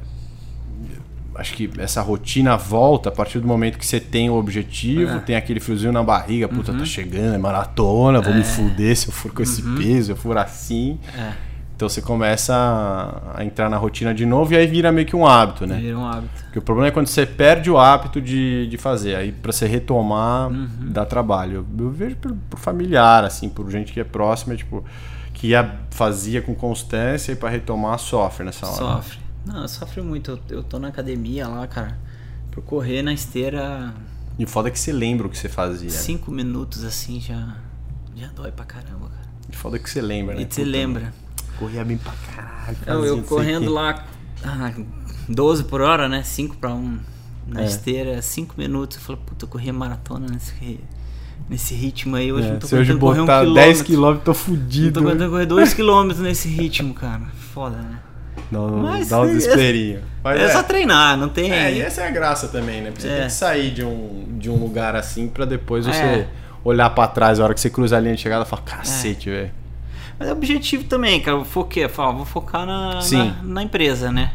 acho 1.35 1.53
que 1.53 1.69
essa 1.77 2.01
rotina 2.01 2.55
volta 2.57 3.09
a 3.09 3.11
partir 3.11 3.39
do 3.39 3.47
momento 3.47 3.77
que 3.77 3.85
você 3.85 3.99
tem 3.99 4.29
o 4.29 4.33
objetivo, 4.35 5.11
É. 5.11 5.13
Uhum. 5.15 5.19
tem 5.21 5.35
aquele 5.35 5.59
friozinho 5.59 5.91
na 5.91 6.03
barriga, 6.03 6.47
puta, 6.47 6.73
tá 6.73 6.85
chegando, 6.85 7.33
é 7.35 7.37
maratona, 7.37 8.21
vou 8.21 8.33
me 8.33 8.43
fuder 8.43 8.95
se 8.95 9.07
eu 9.07 9.13
for 9.13 9.31
com 9.33 9.41
esse 9.41 9.61
peso, 9.77 10.11
eu 10.11 10.15
for 10.15 10.37
assim. 10.37 10.99
É, 11.17 11.33
Então 11.79 11.87
você 11.87 12.01
começa 12.01 12.53
a, 13.33 13.45
entrar 13.45 13.69
na 13.69 13.77
rotina 13.77 14.13
de 14.13 14.25
novo 14.25 14.51
e 14.51 14.57
aí 14.57 14.67
vira 14.67 14.91
meio 14.91 15.07
que 15.07 15.15
um 15.15 15.25
hábito, 15.25 15.65
né? 15.65 15.77
vira 15.77 15.97
um 15.97 16.05
hábito. 16.05 16.43
Porque 16.43 16.59
o 16.59 16.61
problema 16.61 16.89
é 16.89 16.91
quando 16.91 17.07
você 17.07 17.25
perde 17.25 17.71
o 17.71 17.77
hábito 17.77 18.19
de, 18.19 18.67
de 18.67 18.77
fazer. 18.77 19.15
Aí 19.15 19.31
pra 19.31 19.53
você 19.53 19.65
retomar, 19.65 20.49
Uhum. 20.51 20.67
dá 20.81 21.05
trabalho. 21.05 21.65
Eu, 21.79 21.85
eu 21.85 21.89
vejo 21.89 22.17
por, 22.17 22.35
por 22.49 22.59
familiar, 22.59 23.23
assim, 23.23 23.47
por 23.47 23.71
gente 23.71 23.93
que 23.93 23.99
é 24.01 24.03
próxima, 24.03 24.57
tipo, 24.57 24.83
que 25.33 25.47
ia, 25.47 25.79
fazia 25.91 26.41
com 26.41 26.53
constância 26.53 27.31
e 27.31 27.35
pra 27.37 27.47
retomar 27.47 27.97
sofre 27.97 28.43
nessa 28.43 28.67
hora. 28.67 28.95
Sofre. 28.95 29.19
Não, 29.45 29.65
sofre 29.65 30.01
muito. 30.01 30.31
Eu, 30.31 30.57
eu 30.57 30.63
tô 30.63 30.79
na 30.79 30.89
academia 30.89 31.47
lá, 31.47 31.65
cara. 31.65 31.97
Eu 32.53 32.61
correr 32.61 33.01
na 33.01 33.13
esteira 33.13 33.93
E 34.37 34.45
foda 34.45 34.67
é 34.67 34.71
que 34.71 34.77
você 34.79 34.91
lembra 34.91 35.27
o 35.27 35.29
que 35.29 35.37
você 35.37 35.47
fazia. 35.47 35.89
cinco 35.89 36.29
minutos 36.29 36.83
assim 36.83 37.21
já, 37.21 37.55
já 38.17 38.27
dói 38.35 38.51
pra 38.51 38.65
caramba, 38.65 39.07
cara. 39.07 39.29
E 39.49 39.55
foda 39.55 39.77
é 39.77 39.79
que 39.79 39.89
você 39.89 40.01
lembra, 40.01 40.35
né? 40.35 40.41
E 40.41 40.53
você 40.53 40.65
lembra. 40.65 41.13
Corria 41.59 41.83
bem 41.83 41.97
pra 41.97 42.13
caralho. 42.33 42.77
Eu, 42.85 42.95
fazia 42.95 43.09
eu 43.09 43.15
não 43.17 43.23
o 43.23 43.25
correndo 43.27 43.71
lá 43.71 44.03
ah, 44.43 44.71
12 45.27 45.65
por 45.65 45.81
hora, 45.81 46.07
né? 46.07 46.23
5 46.23 46.57
pra 46.57 46.73
1 46.73 46.99
na 47.47 47.61
É. 47.61 47.65
esteira, 47.65 48.21
5 48.21 48.55
minutos. 48.57 48.97
Eu 48.97 49.03
falei, 49.03 49.21
puta, 49.25 49.45
eu 49.45 49.49
corria 49.49 49.73
maratona 49.73 50.27
nesse, 50.31 50.79
nesse 51.49 51.73
ritmo 51.75 52.15
aí. 52.15 52.31
Hoje 52.31 52.47
É, 52.47 52.51
não 52.51 52.59
tô 52.59 52.67
se 52.67 52.75
hoje 52.75 52.93
um 52.93 52.97
botar 52.97 53.41
quilômetro. 53.41 53.53
10 53.53 53.81
km, 53.81 54.15
tô 54.23 54.31
Não 54.31 54.33
fudido. 54.33 55.01
tô 55.01 55.07
aguentando 55.07 55.31
correr 55.31 55.45
2 55.45 55.73
km 55.73 56.13
nesse 56.21 56.47
ritmo, 56.47 56.93
cara. 56.93 57.23
Foda, 57.53 57.75
né? 57.77 57.99
Não, 58.51 58.67
Mas 58.77 59.09
dá 59.09 59.19
um 59.21 59.25
é- 59.25 59.33
desesperinho. 59.33 59.99
Mas 60.23 60.39
é, 60.39 60.49
só 60.49 60.63
treinar, 60.63 61.15
não 61.17 61.29
tem. 61.29 61.51
É, 61.51 61.71
e 61.73 61.81
essa 61.81 62.01
é 62.01 62.07
a 62.07 62.11
graça 62.11 62.47
também, 62.47 62.81
né? 62.81 62.89
Porque 62.89 63.01
você 63.03 63.07
É. 63.09 63.17
tem 63.17 63.25
que 63.27 63.33
sair 63.33 63.71
de 63.71 63.83
um, 63.83 64.25
de 64.39 64.49
um 64.49 64.55
lugar 64.55 64.95
assim 64.95 65.27
pra 65.27 65.45
depois 65.45 65.85
você 65.85 66.01
É. 66.01 66.27
olhar 66.63 66.89
pra 66.91 67.05
trás 67.07 67.39
a 67.39 67.43
hora 67.43 67.53
que 67.53 67.59
você 67.59 67.69
cruza 67.69 67.97
a 67.97 67.99
linha 67.99 68.15
de 68.15 68.21
chegada 68.21 68.43
e 68.43 68.47
falar, 68.47 68.63
cacete, 68.63 69.29
velho. 69.29 69.51
Mas 70.19 70.27
é 70.27 70.33
objetivo 70.33 70.83
também, 70.83 71.21
cara. 71.21 71.37
Eu 71.37 71.45
foquei, 71.45 71.85
eu 71.85 71.89
falo, 71.89 72.17
vou 72.17 72.25
focar 72.25 72.65
na, 72.65 72.99
na, 73.09 73.43
na 73.43 73.63
empresa, 73.63 74.11
né? 74.11 74.33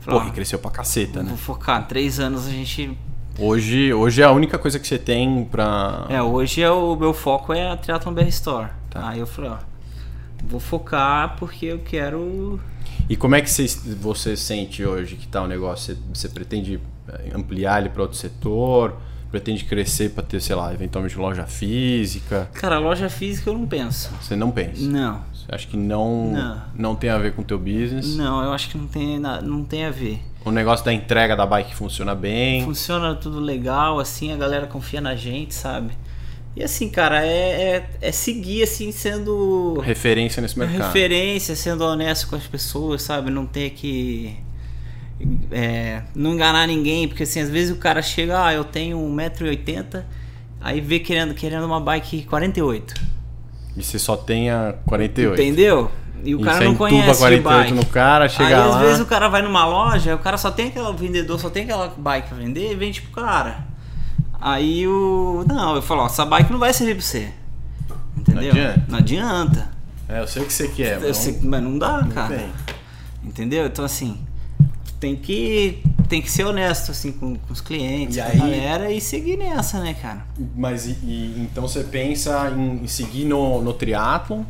Falar, 0.00 0.18
Porra, 0.18 0.30
e 0.30 0.32
cresceu 0.32 0.58
pra 0.58 0.70
caceta, 0.70 1.22
né? 1.22 1.28
Vou 1.28 1.38
focar. 1.38 1.86
Três 1.86 2.18
anos 2.18 2.48
a 2.48 2.50
gente. 2.50 2.98
Hoje, 3.38 3.94
hoje 3.94 4.20
é 4.20 4.24
a 4.24 4.32
única 4.32 4.58
coisa 4.58 4.80
que 4.80 4.86
você 4.86 4.98
tem 4.98 5.44
pra. 5.44 6.06
É, 6.08 6.20
hoje 6.20 6.60
é 6.60 6.70
o 6.70 6.96
meu 6.96 7.14
foco 7.14 7.52
é 7.52 7.70
a 7.70 7.76
Triathlon 7.76 8.12
BR 8.12 8.22
Store. 8.22 8.70
Tá. 8.90 9.08
Aí 9.08 9.20
eu 9.20 9.26
falei, 9.26 9.50
ó. 9.52 9.58
Vou 10.44 10.58
focar 10.58 11.36
porque 11.38 11.66
eu 11.66 11.78
quero. 11.78 12.58
E 13.08 13.16
como 13.16 13.36
é 13.36 13.40
que 13.40 13.48
você, 13.48 13.66
você 14.00 14.36
sente 14.36 14.84
hoje 14.84 15.14
que 15.14 15.28
tá 15.28 15.40
o 15.40 15.46
negócio? 15.46 15.94
Você, 15.94 16.00
você 16.12 16.28
pretende 16.28 16.80
eh, 17.08 17.30
ampliar 17.32 17.80
ele 17.80 17.90
para 17.90 18.02
outro 18.02 18.18
setor? 18.18 18.96
Pretende 19.32 19.64
crescer 19.64 20.10
para 20.10 20.22
ter, 20.22 20.40
sei 20.40 20.54
lá, 20.54 20.72
eventualmente 20.72 21.16
loja 21.18 21.44
física? 21.46 22.48
Cara, 22.52 22.78
loja 22.78 23.08
física 23.08 23.48
eu 23.50 23.54
não 23.54 23.66
penso. 23.66 24.10
Você 24.20 24.36
não 24.36 24.50
pensa? 24.52 24.82
Não. 24.86 25.24
Você 25.34 25.46
acha 25.52 25.66
que 25.66 25.76
não, 25.76 26.30
Não. 26.30 26.62
não 26.76 26.94
tem 26.94 27.10
a 27.10 27.18
ver 27.18 27.32
com 27.32 27.42
o 27.42 27.44
teu 27.44 27.58
business? 27.58 28.14
Não, 28.14 28.44
eu 28.44 28.52
acho 28.52 28.68
que 28.68 28.76
não 28.78 28.86
tem, 28.86 29.18
não 29.18 29.64
tem 29.64 29.86
a 29.86 29.90
ver. 29.90 30.20
O 30.44 30.50
negócio 30.50 30.84
da 30.84 30.92
entrega 30.92 31.34
da 31.34 31.46
bike 31.46 31.74
funciona 31.74 32.14
bem? 32.14 32.62
Funciona 32.64 33.14
tudo 33.14 33.40
legal, 33.40 33.98
assim, 33.98 34.32
a 34.32 34.36
galera 34.36 34.66
confia 34.66 35.00
na 35.00 35.16
gente, 35.16 35.54
sabe? 35.54 35.92
E 36.54 36.62
assim, 36.62 36.90
cara, 36.90 37.24
é, 37.26 37.30
é, 37.78 37.90
é 38.02 38.12
seguir 38.12 38.62
assim, 38.64 38.92
sendo 38.92 39.80
Referência 39.80 40.42
nesse 40.42 40.58
mercado? 40.58 40.82
referência, 40.88 41.56
sendo 41.56 41.82
honesto 41.82 42.28
com 42.28 42.36
as 42.36 42.46
pessoas, 42.46 43.00
sabe? 43.02 43.30
Não 43.30 43.46
ter 43.46 43.70
que. 43.70 44.36
É, 45.52 46.02
não 46.14 46.34
enganar 46.34 46.66
ninguém, 46.66 47.06
porque 47.08 47.22
assim, 47.24 47.40
às 47.40 47.48
vezes 47.50 47.72
o 47.74 47.78
cara 47.78 48.00
chega, 48.02 48.44
ah, 48.46 48.52
eu 48.52 48.64
tenho 48.64 48.98
1,80m, 48.98 50.02
aí 50.60 50.80
vê 50.80 50.98
querendo, 50.98 51.34
querendo 51.34 51.64
uma 51.64 51.80
bike 51.80 52.24
48. 52.24 52.94
E 53.76 53.82
você 53.82 53.98
só 53.98 54.16
tem 54.16 54.50
a 54.50 54.74
48? 54.86 55.40
Entendeu? 55.40 55.90
E 56.24 56.34
o 56.36 56.40
E 56.40 56.44
cara 56.44 56.64
não 56.64 56.74
conhece 56.76 57.10
de 57.12 57.18
48 57.18 57.42
bike. 57.42 57.72
no 57.74 57.86
cara, 57.86 58.28
chega 58.28 58.46
Aí 58.46 58.54
lá... 58.54 58.76
às 58.76 58.80
vezes 58.82 59.00
o 59.00 59.06
cara 59.06 59.28
vai 59.28 59.42
numa 59.42 59.64
loja, 59.66 60.14
o 60.14 60.18
cara 60.18 60.36
só 60.38 60.50
tem 60.50 60.68
aquela 60.68 60.90
o 60.90 60.96
vendedor, 60.96 61.38
só 61.40 61.50
tem 61.50 61.64
aquela 61.64 61.88
bike 61.96 62.28
pra 62.28 62.36
vender 62.38 62.70
e 62.70 62.74
vende 62.76 63.02
pro 63.02 63.22
cara. 63.22 63.64
Aí 64.40 64.86
o. 64.86 65.44
Não, 65.48 65.76
eu 65.76 65.82
falo, 65.82 66.02
ó, 66.02 66.06
essa 66.06 66.24
bike 66.24 66.50
não 66.52 66.58
vai 66.58 66.72
servir 66.72 66.94
pra 66.96 67.02
você. 67.04 67.28
Entendeu? 68.16 68.50
adianta. 68.50 68.84
Não 68.88 68.98
adianta. 68.98 69.70
É, 70.08 70.20
eu 70.20 70.26
sei 70.28 70.42
o 70.42 70.46
que 70.46 70.52
você 70.52 70.68
quer, 70.68 71.00
Eu 71.00 71.08
mas 71.08 71.16
sei- 71.16 71.38
não, 71.40 71.50
mas 71.50 71.62
não 71.62 71.78
dá, 71.78 72.02
não 72.02 72.10
cara. 72.10 72.36
tem. 72.36 72.48
Entendeu? 73.24 73.66
Então 73.66 73.84
assim, 73.84 74.18
tem 75.02 75.16
que. 75.16 75.82
Tem 76.08 76.20
que 76.22 76.30
ser 76.30 76.44
honesto 76.44 76.90
assim 76.90 77.10
com, 77.10 77.34
com 77.36 77.52
os 77.52 77.60
clientes, 77.60 78.16
E 78.18 78.20
com 78.22 78.28
aí- 78.28 78.36
a 78.36 78.44
galera 78.44 78.92
e 78.92 79.00
seguir 79.00 79.36
nessa, 79.38 79.80
né, 79.80 79.94
cara? 79.94 80.24
Mas 80.54 80.86
e, 80.86 80.90
e- 81.02 81.34
então 81.50 81.66
você 81.66 81.82
pensa 81.82 82.50
em, 82.56 82.84
em 82.84 82.86
seguir 82.86 83.24
no, 83.24 83.62
no 83.62 83.72
triatlon, 83.72 84.42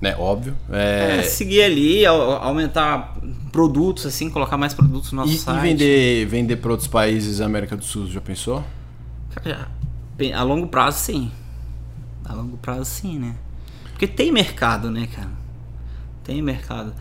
né? 0.00 0.16
Óbvio. 0.18 0.56
É, 0.70 1.18
É, 1.18 1.22
seguir 1.22 1.62
ali, 1.62 2.06
au- 2.06 2.32
aumentar 2.42 3.18
produtos, 3.52 4.06
assim, 4.06 4.30
colocar 4.30 4.56
mais 4.56 4.72
produtos 4.72 5.12
no 5.12 5.20
nosso 5.22 5.32
e, 5.34 5.38
site. 5.38 5.58
e 5.58 5.60
vender, 5.60 6.26
vender 6.26 6.56
para 6.56 6.70
outros 6.70 6.88
países 6.88 7.38
da 7.38 7.44
América 7.46 7.76
do 7.76 7.84
Sul, 7.84 8.06
já 8.08 8.20
pensou? 8.20 8.64
Cara, 9.34 9.68
A 10.34 10.42
longo 10.42 10.66
prazo, 10.68 10.98
sim. 11.00 11.30
A 12.24 12.32
longo 12.32 12.56
prazo, 12.56 12.86
sim, 12.86 13.18
né? 13.18 13.34
Porque 13.92 14.06
tem 14.06 14.32
mercado, 14.32 14.90
né, 14.90 15.06
cara? 15.14 15.30
Tem 16.24 16.40
mercado. 16.40 16.94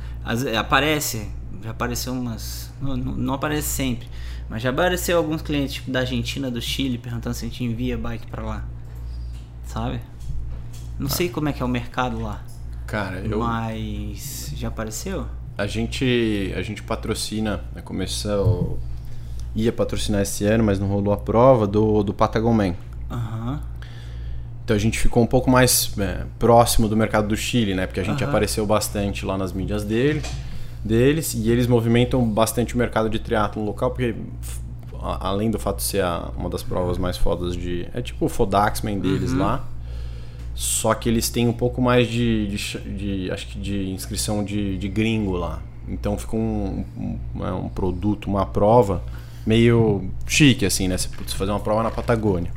Aparece, 0.59 1.29
já 1.63 1.71
apareceu 1.71 2.13
umas. 2.13 2.71
Não, 2.81 2.95
não, 2.95 3.33
aparece 3.33 3.67
sempre. 3.67 4.07
Mas 4.49 4.61
já 4.61 4.69
apareceu 4.69 5.17
alguns 5.17 5.41
clientes 5.41 5.75
tipo, 5.75 5.91
da 5.91 5.99
Argentina, 5.99 6.49
do 6.49 6.61
Chile, 6.61 6.97
perguntando 6.97 7.35
se 7.35 7.45
a 7.45 7.47
gente 7.47 7.63
envia 7.63 7.97
bike 7.97 8.27
pra 8.27 8.43
lá. 8.43 8.65
Sabe? 9.65 9.99
Não 10.97 11.09
sei 11.09 11.29
como 11.29 11.49
é 11.49 11.53
que 11.53 11.61
é 11.61 11.65
o 11.65 11.69
mercado 11.69 12.19
lá. 12.19 12.43
Cara, 12.87 13.19
eu, 13.19 13.39
Mas. 13.39 14.51
Já 14.55 14.69
apareceu? 14.69 15.27
a 15.59 15.67
gente 15.67 16.53
a 16.55 16.61
gente 16.61 16.81
patrocina, 16.81 17.61
né, 17.75 17.81
começou 17.81 18.79
ia 19.53 19.73
patrocinar 19.73 20.21
esse 20.21 20.45
ano, 20.45 20.63
mas 20.63 20.79
não 20.79 20.87
rolou 20.87 21.13
a 21.13 21.17
prova 21.17 21.67
do 21.67 22.01
do 22.01 22.13
Patagon 22.13 22.53
Man. 22.53 22.75
Aham. 23.11 23.61
Então 24.63 24.75
a 24.75 24.79
gente 24.79 24.97
ficou 24.97 25.21
um 25.21 25.27
pouco 25.27 25.49
mais 25.49 25.91
é, 25.97 26.25
próximo 26.37 26.87
do 26.87 26.95
mercado 26.95 27.27
do 27.27 27.35
Chile, 27.35 27.73
né? 27.73 27.87
Porque 27.87 27.99
a 27.99 28.03
gente 28.03 28.23
Aham. 28.23 28.29
apareceu 28.29 28.65
bastante 28.65 29.25
lá 29.25 29.37
nas 29.37 29.51
mídias 29.51 29.83
dele, 29.83 30.21
deles 30.83 31.33
e 31.33 31.49
eles 31.49 31.67
movimentam 31.67 32.23
bastante 32.27 32.75
o 32.75 32.77
mercado 32.77 33.09
de 33.09 33.19
triatlo 33.19 33.63
local, 33.63 33.91
porque 33.91 34.15
a- 35.01 35.27
além 35.29 35.49
do 35.51 35.59
fato 35.59 35.77
de 35.77 35.83
ser 35.83 36.01
a- 36.03 36.29
uma 36.37 36.49
das 36.49 36.63
provas 36.63 36.97
mais 36.97 37.17
fodas 37.17 37.55
de 37.55 37.85
é 37.93 38.01
tipo 38.01 38.25
o 38.25 38.29
Fodaxman 38.29 38.99
deles 38.99 39.31
lá, 39.33 39.65
só 40.55 40.93
que 40.93 41.07
eles 41.09 41.29
têm 41.29 41.47
um 41.47 41.53
pouco 41.53 41.81
mais 41.81 42.07
de, 42.07 42.47
de, 42.47 42.79
de- 43.25 43.31
acho 43.31 43.47
que 43.47 43.59
de 43.59 43.89
inscrição 43.91 44.43
de, 44.43 44.77
de 44.77 44.87
gringo 44.89 45.33
lá. 45.33 45.61
Então 45.87 46.17
ficou 46.17 46.39
um, 46.39 46.85
um, 47.35 47.45
é, 47.45 47.51
um 47.51 47.67
produto, 47.69 48.27
uma 48.27 48.45
prova 48.45 49.01
meio 49.45 50.03
chique 50.27 50.65
assim, 50.65 50.87
né? 50.87 50.97
Você 50.97 51.07
putz, 51.09 51.33
fazer 51.33 51.51
uma 51.51 51.59
prova 51.59 51.81
na 51.81 51.89
Patagônia. 51.89 52.51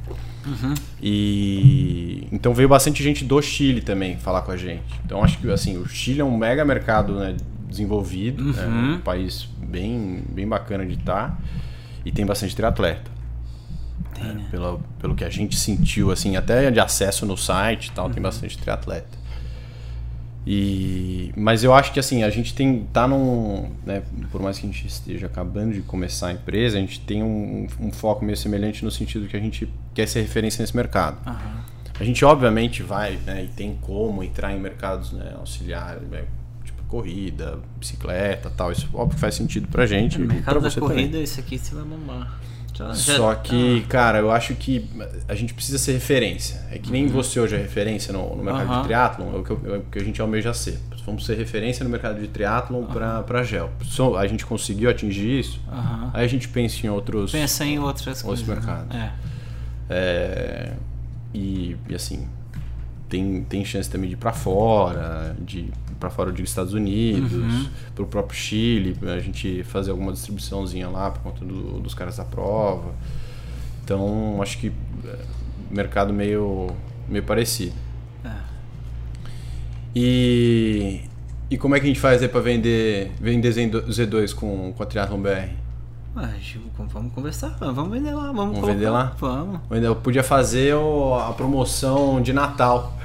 E 1.01 2.27
então 2.33 2.53
veio 2.55 2.69
bastante 2.69 3.03
gente 3.03 3.25
do 3.25 3.41
Chile 3.41 3.81
também 3.81 4.17
falar 4.19 4.43
com 4.43 4.51
a 4.53 4.57
gente. 4.57 4.83
Então 5.05 5.23
acho 5.23 5.39
que 5.39 5.51
assim, 5.51 5.77
o 5.79 5.87
Chile 5.89 6.21
é 6.21 6.25
um 6.25 6.37
mega 6.37 6.65
mercado 6.65 7.15
né, 7.15 7.37
desenvolvido, 7.73 8.55
é 8.61 8.67
um 8.67 9.01
país 9.01 9.49
bem, 9.59 10.23
bem 10.29 10.47
bacana 10.47 10.87
de 10.87 10.95
estar 10.95 11.37
e 12.05 12.13
tem 12.13 12.25
bastante 12.25 12.55
triatleta. 12.55 13.11
Tem, 14.15 14.25
É, 14.31 14.33
né? 14.35 14.47
pelo, 14.51 14.81
pelo 15.01 15.15
que 15.17 15.25
a 15.25 15.31
gente 15.31 15.57
sentiu, 15.57 16.11
assim, 16.13 16.37
até 16.37 16.71
de 16.71 16.79
acesso 16.79 17.27
no 17.27 17.37
site 17.37 17.87
e 17.87 17.91
tal, 17.93 18.07
Uhum. 18.07 18.13
tem 18.13 18.23
bastante 18.23 18.57
triatleta. 18.59 19.21
E, 20.45 21.33
mas 21.37 21.63
eu 21.63 21.73
acho 21.73 21.93
que 21.93 22.01
assim, 22.01 22.25
a 22.25 22.31
gente 22.31 22.53
tem 22.53 22.85
tá 22.93 23.07
num, 23.07 23.71
né, 23.87 24.03
por 24.33 24.43
mais 24.43 24.59
que 24.59 24.67
a 24.67 24.71
gente 24.71 24.87
esteja 24.89 25.27
acabando 25.27 25.73
de 25.73 25.83
começar 25.83 26.29
a 26.29 26.33
empresa, 26.33 26.77
a 26.79 26.81
gente 26.81 26.99
tem 27.01 27.23
um, 27.23 27.69
um 27.79 27.93
foco 27.93 28.25
meio 28.25 28.37
semelhante 28.37 28.85
no 28.85 28.91
sentido 28.91 29.29
que 29.29 29.37
a 29.37 29.41
gente 29.41 29.69
quer 29.95 30.09
ser 30.09 30.21
referência 30.23 30.61
nesse 30.61 30.75
mercado. 30.77 31.17
Aham. 31.25 31.63
A 32.01 32.05
gente 32.05 32.25
obviamente 32.25 32.83
vai, 32.83 33.17
né, 33.25 33.45
e 33.45 33.49
tem 33.49 33.79
como 33.81 34.25
entrar 34.25 34.53
em 34.53 34.59
mercados, 34.59 35.13
né, 35.13 35.33
auxiliares, 35.39 36.03
né, 36.09 36.25
corrida, 36.97 37.59
bicicleta, 37.81 38.51
tal, 38.55 38.71
isso 38.71 38.87
óbvio 38.93 39.15
que 39.15 39.21
faz 39.21 39.35
sentido 39.35 39.67
pra 39.69 39.87
gente 39.87 40.19
No 40.19 40.27
mercado 40.27 40.61
pra 40.61 40.69
da 40.69 40.75
corrida, 40.81 41.05
também. 41.13 41.23
isso 41.23 41.41
aqui 41.41 41.59
você 41.59 41.75
vai 41.75 41.85
bombar. 41.85 42.39
Já- 42.75 42.89
já- 42.93 43.17
Só 43.17 43.35
que, 43.35 43.83
Ah. 43.85 43.89
cara, 43.89 44.19
eu 44.19 44.31
acho 44.31 44.55
que 44.55 44.89
a 45.29 45.35
gente 45.35 45.53
precisa 45.55 45.79
ser 45.79 45.93
referência. 45.93 46.61
É 46.71 46.79
que 46.79 46.91
nem 46.93 47.07
você 47.07 47.39
hoje 47.41 47.55
é 47.55 47.59
referência 47.59 48.13
no, 48.13 48.35
no 48.37 48.43
mercado 48.45 48.71
Uhum. 48.71 48.79
De 48.81 48.85
triatlon, 48.85 49.33
é 49.35 49.39
o, 49.39 49.43
que 49.45 49.51
eu- 49.51 49.75
é 49.75 49.79
o 49.79 49.83
que 49.83 49.99
a 49.99 50.05
gente 50.05 50.21
almeja 50.21 50.53
ser. 50.55 50.79
Vamos 51.05 51.27
ser 51.27 51.37
referência 51.37 51.83
no 51.85 51.91
mercado 51.91 52.21
de 52.21 52.29
triatlon 52.29 52.85
pra, 52.87 53.23
pra 53.25 53.43
gel. 53.43 53.71
So- 53.85 54.17
A 54.17 54.27
gente 54.27 54.45
conseguiu 54.47 54.89
atingir 54.91 55.41
isso, 55.41 55.61
Aham. 55.71 56.11
aí 56.15 56.25
a 56.25 56.29
gente 56.29 56.49
pensa 56.49 56.87
em 56.87 56.91
outros... 56.91 57.33
Pensa 57.33 57.65
em 57.65 57.79
outras 57.79 58.23
Outros 58.25 58.43
coisas. 58.47 58.65
né? 58.65 58.73
mercados. 58.87 58.97
É. 58.97 59.13
É, 59.91 60.73
e, 61.35 61.77
e, 61.89 61.95
assim, 61.95 62.27
tem, 63.09 63.43
tem 63.45 63.65
chance 63.65 63.91
também 63.91 64.09
de 64.09 64.15
ir 64.15 64.19
pra 64.19 64.33
fora, 64.33 65.37
de 65.41 65.71
pra 65.99 66.11
fora 66.11 66.31
dos 66.33 66.41
Estados 66.43 66.73
Unidos, 66.75 67.33
Uhum. 67.33 67.69
pro 67.95 68.07
próprio 68.07 68.39
Chile, 68.39 68.97
a 69.03 69.19
gente 69.21 69.63
fazer 69.65 69.91
alguma 69.91 70.13
distribuiçãozinha 70.13 70.89
lá 70.89 71.11
por 71.11 71.23
conta 71.23 71.45
do- 71.45 71.81
dos 71.81 71.95
caras 71.95 72.17
da 72.17 72.25
prova. 72.25 72.93
Então, 73.85 74.41
acho 74.43 74.59
que 74.59 74.73
é, 75.05 75.19
mercado 75.71 76.13
meio, 76.13 76.69
meio 77.09 77.25
parecido. 77.25 77.75
É. 78.25 78.31
E, 79.95 81.01
e 81.51 81.59
como 81.59 81.75
é 81.77 81.81
que 81.81 81.85
a 81.87 81.89
gente 81.89 82.01
faz 82.01 82.23
aí 82.23 82.29
pra 82.29 82.41
vender, 82.41 83.13
vender 83.21 83.51
Z2 83.53 84.35
com, 84.35 84.73
com 84.73 84.83
a 84.83 84.87
Triathlon 84.87 85.21
BR? 85.21 85.51
Ah, 86.15 86.29
vamos 86.93 87.13
conversar, 87.15 87.57
vamos 87.59 87.91
vender 87.91 88.13
lá, 88.13 88.25
vamos, 88.27 88.37
Vamos 88.37 88.55
colocar. 88.61 88.75
vender 88.75 88.91
lá? 88.91 89.15
Vamos. 89.19 89.61
Eu 89.71 89.97
podia 89.97 90.23
fazer 90.23 90.75
o- 90.75 91.15
a 91.15 91.33
promoção 91.33 92.21
de 92.21 92.33
Natal. 92.33 92.99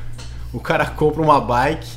O 0.53 0.59
cara 0.59 0.85
compra 0.85 1.21
uma 1.21 1.39
bike, 1.39 1.87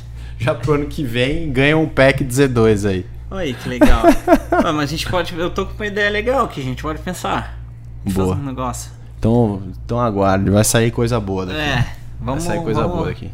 já 0.43 0.53
pro 0.55 0.73
ano 0.73 0.85
que 0.87 1.03
vem 1.03 1.51
ganha 1.51 1.77
um 1.77 1.87
pack 1.87 2.23
de 2.23 2.33
Z2 2.33 2.89
aí. 2.89 3.05
Aí, 3.29 3.53
que 3.53 3.69
legal. 3.69 4.01
Ah, 4.63 4.71
mas 4.73 4.83
a 4.83 4.85
gente 4.85 5.09
pode. 5.09 5.33
Eu 5.37 5.49
tô 5.49 5.65
com 5.65 5.73
uma 5.75 5.87
ideia 5.87 6.09
legal 6.09 6.47
que 6.47 6.59
a 6.59 6.63
gente 6.63 6.83
pode 6.83 6.99
pensar. 6.99 7.57
Boa. 8.05 8.35
Um 8.35 8.43
negócio. 8.43 8.91
Então, 9.17 9.61
então 9.85 9.99
aguarde, 9.99 10.49
vai 10.49 10.63
sair 10.63 10.91
coisa 10.91 11.19
boa 11.19 11.45
daqui. 11.45 11.59
É, 11.59 11.87
vamos. 12.19 12.43
vai 12.45 12.55
sair 12.55 12.63
coisa 12.63 12.81
vamos- 12.81 12.95
boa 12.97 13.07
daqui. 13.07 13.31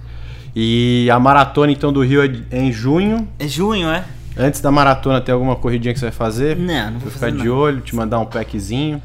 E 0.56 1.10
a 1.12 1.20
maratona 1.20 1.72
então 1.72 1.92
do 1.92 2.02
Rio 2.04 2.22
é 2.24 2.30
é 2.56 2.62
em 2.62 2.72
junho. 2.72 3.28
É 3.40 3.48
junho, 3.48 3.90
é? 3.90 4.06
Antes 4.38 4.62
da 4.62 4.72
maratona 4.72 5.20
tem 5.20 5.34
alguma 5.34 5.56
corridinha 5.56 5.94
que 5.94 6.00
você 6.00 6.06
vai 6.06 6.12
fazer? 6.14 6.56
Não, 6.56 6.66
não 6.86 6.92
vou 6.92 7.00
Vou 7.02 7.12
fazer 7.12 7.26
ficar 7.32 7.32
de 7.44 7.48
não. 7.50 7.56
olho, 7.58 7.82
te 7.82 7.96
mandar 7.96 8.20
um 8.20 8.26
packzinho. 8.26 9.02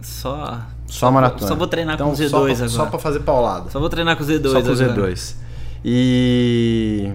Só. 0.00 0.60
Só 0.86 1.06
a 1.08 1.10
maratona. 1.10 1.48
Só 1.48 1.54
vou 1.54 1.66
treinar 1.66 1.94
então, 1.94 2.08
com 2.08 2.12
o 2.14 2.16
Z2 2.16 2.28
só 2.30 2.38
pra, 2.40 2.52
agora. 2.52 2.68
Só 2.68 2.86
pra 2.86 2.98
fazer 2.98 3.20
paulada. 3.20 3.70
Só 3.70 3.78
vou 3.80 3.88
treinar 3.88 4.16
com 4.16 4.22
o 4.22 4.26
Z2 4.26 4.42
Só 4.50 4.62
com 4.62 4.68
o 4.68 4.72
agora. 4.72 5.12
Z2. 5.12 5.34
E 5.84 7.12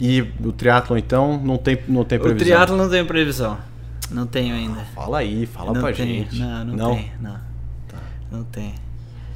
e 0.00 0.20
o 0.44 0.52
triatlo 0.52 0.96
então 0.98 1.40
não 1.42 1.56
tem 1.58 1.78
não 1.88 2.04
tem 2.04 2.18
O 2.18 2.22
previsão. 2.22 2.46
triatlo 2.46 2.76
não 2.76 2.88
tenho 2.88 3.06
previsão. 3.06 3.58
Não 4.10 4.26
tenho 4.26 4.54
ainda. 4.54 4.80
Fala 4.94 5.18
aí, 5.18 5.46
fala 5.46 5.72
não 5.72 5.80
pra 5.80 5.92
tem. 5.92 6.06
gente. 6.24 6.38
Não, 6.38 6.64
não, 6.64 6.94
tem. 6.96 7.12
Não. 7.20 7.36
Não 8.32 8.44
tem. 8.44 8.74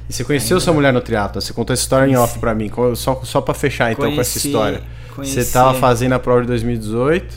E 0.09 0.13
você 0.13 0.23
conheceu 0.23 0.59
sua 0.59 0.73
mulher 0.73 0.91
no 0.93 1.01
triatlo? 1.01 1.41
Você 1.41 1.53
contou 1.53 1.73
essa 1.73 1.81
história 1.83 2.11
em 2.11 2.15
off 2.15 2.37
pra 2.39 2.53
mim. 2.53 2.69
Só, 2.95 3.21
só 3.23 3.41
pra 3.41 3.53
fechar 3.53 3.91
então 3.91 4.05
com 4.13 4.19
essa 4.21 4.31
Conheci- 4.33 4.47
história. 4.49 4.83
conheci- 5.15 5.43
Você 5.43 5.51
tava 5.51 5.73
fazendo 5.79 6.13
a 6.13 6.19
prova 6.19 6.41
de 6.41 6.47
2018. 6.47 7.35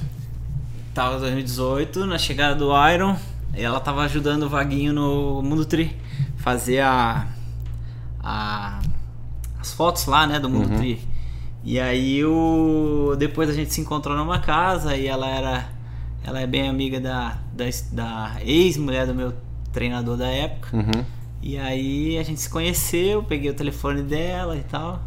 Tava 0.92 1.16
em 1.16 1.20
2018, 1.20 2.04
na 2.06 2.18
chegada 2.18 2.54
do 2.56 2.70
Iron, 2.90 3.16
e 3.56 3.62
ela 3.62 3.78
tava 3.80 4.02
ajudando 4.02 4.42
o 4.44 4.48
Vaguinho 4.48 4.92
no 4.92 5.40
Mundo 5.42 5.64
Tri 5.64 5.96
fazer 6.38 6.80
a, 6.80 7.26
a- 8.20 8.80
as 9.60 9.72
fotos 9.72 10.06
lá, 10.06 10.26
né, 10.26 10.40
do 10.40 10.48
Mundo 10.50 10.76
Tri. 10.76 11.00
E 11.70 11.78
aí 11.78 12.24
o 12.24 13.14
depois 13.18 13.50
a 13.50 13.52
gente 13.52 13.74
se 13.74 13.82
encontrou 13.82 14.16
numa 14.16 14.38
casa 14.38 14.96
e 14.96 15.06
ela 15.06 15.28
era 15.28 15.68
ela 16.24 16.40
é 16.40 16.46
bem 16.46 16.66
amiga 16.66 16.98
da, 16.98 17.36
da, 17.52 17.64
da 17.92 18.36
ex-mulher 18.42 19.06
do 19.06 19.14
meu 19.14 19.34
treinador 19.70 20.16
da 20.16 20.28
época. 20.28 20.74
Uhum. 20.74 21.04
E 21.42 21.58
aí 21.58 22.16
a 22.16 22.22
gente 22.22 22.40
se 22.40 22.48
conheceu, 22.48 23.22
peguei 23.22 23.50
o 23.50 23.54
telefone 23.54 24.00
dela 24.00 24.56
e 24.56 24.62
tal. 24.62 25.02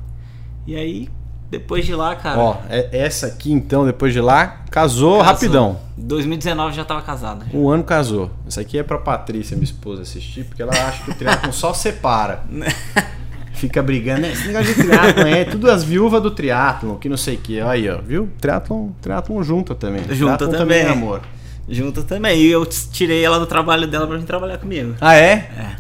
E 0.68 0.76
aí 0.76 1.10
depois 1.50 1.84
de 1.84 1.96
lá, 1.96 2.16
cara, 2.16 2.40
Ó, 2.40 2.58
é- 2.70 2.90
essa 2.92 3.26
aqui 3.26 3.52
então, 3.52 3.84
depois 3.84 4.14
de 4.14 4.22
lá, 4.22 4.46
casou, 4.70 5.18
casou. 5.18 5.22
rapidão. 5.22 5.80
2019 5.98 6.76
já 6.76 6.86
tava 6.86 7.02
casada. 7.02 7.44
Um 7.52 7.70
ano 7.70 7.84
casou. 7.84 8.30
Essa 8.46 8.62
aqui 8.62 8.78
é 8.78 8.84
pra 8.84 9.00
Patrícia, 9.00 9.58
minha 9.58 9.64
esposa, 9.66 10.04
assistir, 10.04 10.44
porque 10.46 10.62
ela 10.62 10.74
acha 10.74 11.04
que 11.06 11.10
o 11.10 11.16
triatlon 11.16 11.52
só 11.52 11.74
separa. 11.74 12.44
Fica 13.62 13.84
brigando, 13.84 14.22
né? 14.22 14.32
Esse 14.32 14.48
negócio 14.48 14.74
de 14.74 14.84
triatlon 14.84 15.28
é 15.28 15.46
tudo 15.46 15.70
as 15.70 15.84
viúvas 15.84 16.20
do 16.24 16.32
triatlon, 16.32 16.96
que 16.96 17.08
não 17.08 17.16
sei 17.16 17.36
o 17.36 17.38
que. 17.38 17.60
Aí, 17.62 17.88
ó, 17.88 17.98
viu? 18.02 18.28
Triatlon, 18.42 18.90
triatlon 19.00 19.44
junta 19.44 19.76
também. 19.76 20.02
Junta 20.10 20.38
Triatlon 20.40 20.58
também. 20.58 20.80
é 20.82 20.90
amor. 20.90 21.22
Junto 21.70 22.04
também. 22.04 22.42
E 22.42 22.48
eu 22.48 22.66
tirei 22.66 23.24
ela 23.24 23.38
do 23.38 23.46
trabalho 23.46 23.88
dela 23.88 24.08
pra 24.08 24.18
vir 24.18 24.26
trabalhar 24.26 24.58
comigo. 24.58 24.96
Ah, 25.00 25.14
é? 25.16 25.32
É, 25.34 25.76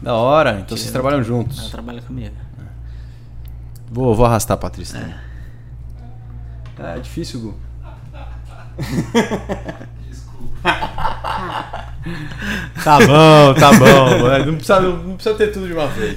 Da 0.00 0.14
hora. 0.14 0.60
Então 0.64 0.74
vocês 0.74 0.90
trabalham 0.90 1.16
ela 1.18 1.24
juntos. 1.26 1.70
trabalha 1.70 2.00
comigo. 2.00 2.34
Vou, 3.90 4.14
vou 4.14 4.24
arrastar 4.24 4.54
a 4.54 4.58
Patrícia. 4.58 4.98
também. 4.98 5.14
É, 6.96 6.98
difícil, 6.98 7.40
Gu. 7.40 7.54
Tá 12.82 12.98
bom, 12.98 13.54
tá 13.54 13.72
bom. 13.78 14.30
É, 14.30 14.44
Não 14.44 14.54
precisa, 14.56 14.80
não 14.80 15.14
precisa 15.14 15.34
ter 15.36 15.48
tudo 15.52 15.66
de 15.68 15.72
uma 15.72 15.86
vez. 15.86 16.16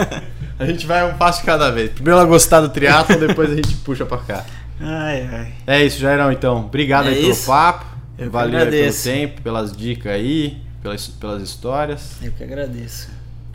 A 0.58 0.66
gente 0.66 0.86
vai 0.86 1.10
um 1.10 1.16
passo 1.16 1.40
de 1.40 1.46
cada 1.46 1.70
vez. 1.70 1.90
Primeiro 1.90 2.18
ela 2.18 2.28
gostar 2.28 2.60
do 2.60 2.68
triatlo, 2.68 3.18
depois 3.18 3.50
a 3.50 3.56
gente 3.56 3.74
puxa 3.78 4.06
pra 4.06 4.18
cá. 4.18 4.44
Ai, 4.80 5.28
ai. 5.32 5.52
É 5.66 5.84
isso, 5.84 5.98
Jairão, 5.98 6.30
então. 6.30 6.58
Obrigado 6.60 7.06
É 7.06 7.08
aí 7.10 7.20
pelo 7.22 7.32
isso. 7.32 7.46
papo. 7.46 7.86
Eu 8.16 8.30
Valeu 8.30 8.60
aí 8.60 8.70
pelo 8.70 8.92
tempo, 9.02 9.42
pelas 9.42 9.76
dicas 9.76 10.12
aí, 10.12 10.58
pelas, 10.80 11.08
pelas 11.08 11.42
histórias. 11.42 12.18
Eu 12.22 12.30
que 12.30 12.44
agradeço. 12.44 13.08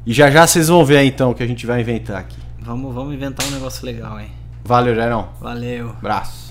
E 0.06 0.12
já 0.14 0.30
já 0.30 0.46
vocês 0.46 0.68
vão 0.68 0.84
ver 0.84 0.98
aí, 0.98 1.08
então 1.08 1.32
o 1.32 1.36
que 1.36 1.42
a 1.44 1.48
gente 1.48 1.66
vai 1.66 1.80
inventar 1.80 2.18
aqui. 2.18 2.38
Vamos, 2.60 2.94
vamos 2.94 3.14
inventar 3.14 3.48
um 3.48 3.52
negócio 3.52 3.86
legal, 3.86 4.20
hein? 4.20 4.32
Valeu, 4.66 4.94
Jairão. 4.94 5.30
Valeu. 5.40 5.92
Abraço. 5.92 6.49